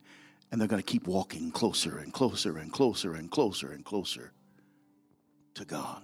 and 0.51 0.61
they're 0.61 0.69
going 0.69 0.83
to 0.83 0.87
keep 0.87 1.07
walking 1.07 1.51
closer 1.51 1.99
and 1.99 2.13
closer 2.13 2.59
and 2.59 2.73
closer 2.73 3.15
and 3.15 3.31
closer 3.31 3.73
and 3.73 3.85
closer 3.85 4.33
to 5.55 5.65
God. 5.65 6.03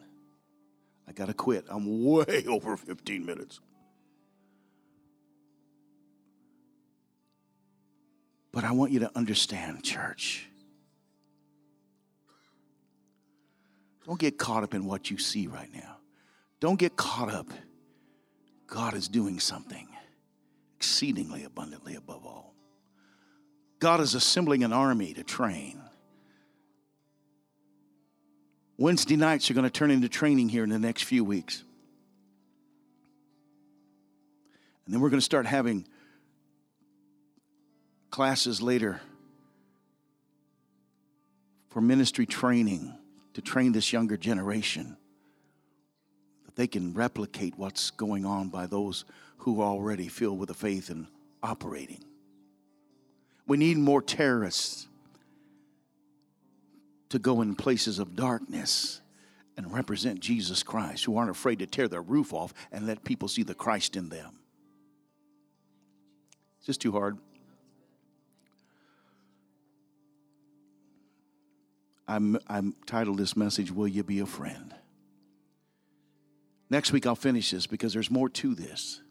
I 1.09 1.13
got 1.13 1.27
to 1.27 1.35
quit. 1.35 1.65
I'm 1.69 2.05
way 2.05 2.45
over 2.49 2.77
15 2.77 3.25
minutes. 3.25 3.61
But 8.53 8.65
I 8.65 8.73
want 8.73 8.93
you 8.93 9.01
to 9.01 9.11
understand, 9.17 9.83
church. 9.83 10.47
Don't 14.05 14.19
get 14.19 14.37
caught 14.37 14.63
up 14.63 14.75
in 14.75 14.85
what 14.85 15.11
you 15.11 15.17
see 15.17 15.47
right 15.47 15.73
now. 15.73 15.97
Don't 16.61 16.79
get 16.79 16.97
caught 16.97 17.33
up. 17.33 17.49
God 18.67 18.95
is 18.95 19.09
doing 19.09 19.39
something 19.39 19.89
exceedingly 20.83 21.45
abundantly 21.45 21.95
above 21.95 22.27
all. 22.27 22.57
God 23.79 24.01
is 24.01 24.17
assembling 24.17 24.65
an 24.65 24.73
army 24.73 25.15
to 25.15 25.23
train. 25.23 25.81
Wednesday 28.77 29.15
nights 29.15 29.49
are 29.49 29.55
going 29.55 29.63
to 29.63 29.71
turn 29.71 29.93
into 29.93 30.09
training 30.09 30.49
here 30.49 30.65
in 30.65 30.71
the 30.71 30.81
next 30.81 31.05
few 31.05 31.23
weeks. 31.23 31.63
And 34.85 34.93
then 34.93 35.01
we're 35.01 35.11
going 35.11 35.21
to 35.21 35.25
start 35.25 35.47
having 35.47 35.87
classes 38.11 38.61
later 38.61 39.01
for 41.69 41.81
ministry 41.81 42.27
training 42.27 42.93
to 43.35 43.41
train 43.41 43.71
this 43.71 43.93
younger 43.93 44.17
generation 44.17 44.97
that 46.45 46.57
they 46.57 46.67
can 46.67 46.93
replicate 46.93 47.57
what's 47.57 47.93
going 47.93 48.27
on 48.27 48.49
by 48.49 48.67
those 48.67 49.05
who 49.43 49.61
are 49.61 49.69
already 49.69 50.07
filled 50.07 50.39
with 50.39 50.49
the 50.49 50.55
faith 50.55 50.89
and 50.89 51.07
operating. 51.43 52.03
We 53.47 53.57
need 53.57 53.77
more 53.77 54.01
terrorists 54.01 54.87
to 57.09 57.19
go 57.19 57.43
in 57.43 57.57
places 57.57 57.99
of 57.99 58.15
darkness 58.15 59.01
and 59.57 59.73
represent 59.75 60.21
Jesus 60.21 60.63
Christ, 60.63 61.05
who 61.05 61.17
aren't 61.17 61.31
afraid 61.31 61.59
to 61.59 61.67
tear 61.67 61.89
their 61.89 62.03
roof 62.03 62.33
off 62.33 62.55
and 62.71 62.87
let 62.87 63.03
people 63.03 63.27
see 63.27 63.43
the 63.43 63.55
Christ 63.55 63.97
in 63.97 64.09
them. 64.09 64.39
Is 66.61 66.69
this 66.69 66.77
too 66.79 66.93
hard? 66.93 67.19
I'm, 72.07 72.39
I'm 72.47 72.77
titled 72.87 73.19
this 73.19 73.37
message, 73.37 73.73
Will 73.73 73.89
You 73.89 74.05
Be 74.05 74.21
a 74.21 74.27
Friend? 74.27 74.73
Next 76.71 76.93
week 76.93 77.07
I'll 77.07 77.17
finish 77.17 77.51
this 77.51 77.67
because 77.67 77.93
there's 77.93 78.11
more 78.11 78.29
to 78.29 78.55
this. 78.55 79.03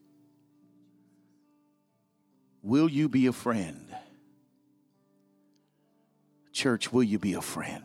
Will 2.63 2.89
you 2.89 3.09
be 3.09 3.27
a 3.27 3.33
friend? 3.33 3.87
Church, 6.51 6.91
will 6.91 7.03
you 7.03 7.17
be 7.17 7.33
a 7.33 7.41
friend? 7.41 7.83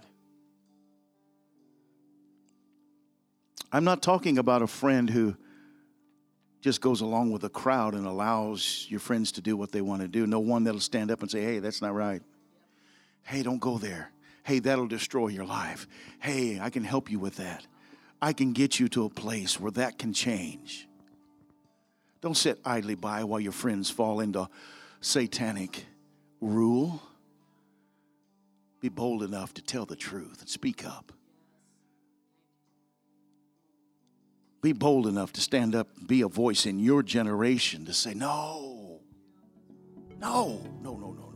I'm 3.73 3.85
not 3.85 4.03
talking 4.03 4.39
about 4.39 4.63
a 4.63 4.67
friend 4.67 5.09
who 5.09 5.37
just 6.61 6.81
goes 6.81 7.01
along 7.01 7.31
with 7.31 7.43
the 7.43 7.49
crowd 7.49 7.95
and 7.95 8.07
allows 8.07 8.87
your 8.89 9.01
friends 9.01 9.33
to 9.33 9.41
do 9.41 9.57
what 9.57 9.73
they 9.73 9.81
want 9.81 10.03
to 10.03 10.09
do. 10.09 10.27
No 10.27 10.41
one 10.41 10.65
that'll 10.65 10.81
stand 10.81 11.11
up 11.11 11.21
and 11.23 11.31
say, 11.31 11.43
hey, 11.43 11.59
that's 11.59 11.81
not 11.81 11.95
right. 11.95 12.23
Hey, 13.23 13.43
don't 13.43 13.61
go 13.61 13.79
there. 13.79 14.11
Hey, 14.45 14.59
that'll 14.61 14.87
destroy 14.87 15.29
your 15.29 15.45
life. 15.45 15.87
Hey, 16.19 16.61
I 16.61 16.71
can 16.71 16.85
help 16.85 17.11
you 17.11 17.19
with 17.19 17.37
that. 17.37 17.67
I 18.21 18.33
can 18.33 18.53
get 18.53 18.81
you 18.81 18.89
to 18.91 19.05
a 19.05 19.11
place 19.11 19.61
where 19.61 19.73
that 19.73 19.99
can 19.99 20.13
change. 20.13 20.89
Don't 22.21 22.37
sit 22.37 22.59
idly 22.65 22.95
by 22.95 23.25
while 23.25 23.41
your 23.41 23.53
friends 23.53 23.91
fall 23.91 24.21
into 24.21 24.49
satanic 25.01 25.85
rule. 26.41 27.03
Be 28.81 28.89
bold 28.89 29.23
enough 29.23 29.55
to 29.55 29.63
tell 29.63 29.87
the 29.87 29.97
truth 29.97 30.41
and 30.41 30.49
speak 30.49 30.87
up. 30.87 31.13
Be 34.63 34.73
bold 34.73 35.07
enough 35.07 35.33
to 35.35 35.41
stand 35.41 35.75
up 35.75 35.89
be 36.07 36.23
a 36.23 36.29
voice 36.29 36.67
in 36.67 36.79
your 36.79 37.03
generation 37.03 37.85
to 37.87 37.93
say, 37.93 38.15
no, 38.15 39.01
no, 40.19 40.61
no, 40.83 40.97
no, 40.97 41.13
no. 41.13 41.27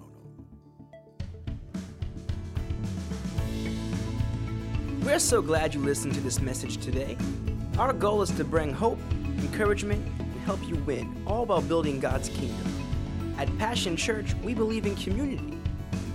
We're 5.02 5.18
so 5.18 5.40
glad 5.42 5.74
you 5.74 5.80
listened 5.80 6.14
to 6.14 6.20
this 6.20 6.40
message 6.40 6.76
today. 6.76 7.16
Our 7.78 7.92
goal 7.92 8.22
is 8.22 8.30
to 8.32 8.44
bring 8.44 8.72
hope, 8.72 8.98
encouragement, 9.38 10.06
help 10.44 10.66
you 10.66 10.76
win, 10.76 11.22
all 11.26 11.46
while 11.46 11.62
building 11.62 12.00
God's 12.00 12.28
kingdom. 12.28 12.66
At 13.38 13.56
Passion 13.58 13.96
Church, 13.96 14.34
we 14.42 14.54
believe 14.54 14.86
in 14.86 14.96
community. 14.96 15.58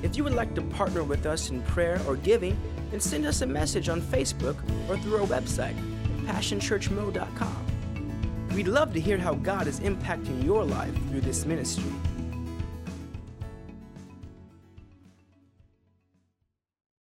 If 0.03 0.17
you 0.17 0.23
would 0.23 0.35
like 0.35 0.53
to 0.55 0.61
partner 0.61 1.03
with 1.03 1.25
us 1.25 1.49
in 1.49 1.61
prayer 1.63 1.99
or 2.07 2.15
giving, 2.15 2.57
then 2.91 2.99
send 2.99 3.25
us 3.25 3.41
a 3.41 3.45
message 3.45 3.89
on 3.89 4.01
Facebook 4.01 4.57
or 4.89 4.97
through 4.97 5.17
our 5.17 5.27
website 5.27 5.75
passionchurchmo.com. 6.25 7.65
We'd 8.55 8.67
love 8.67 8.93
to 8.93 8.99
hear 8.99 9.17
how 9.17 9.35
God 9.35 9.67
is 9.67 9.79
impacting 9.79 10.43
your 10.43 10.63
life 10.63 10.93
through 11.09 11.21
this 11.21 11.45
ministry. 11.45 11.91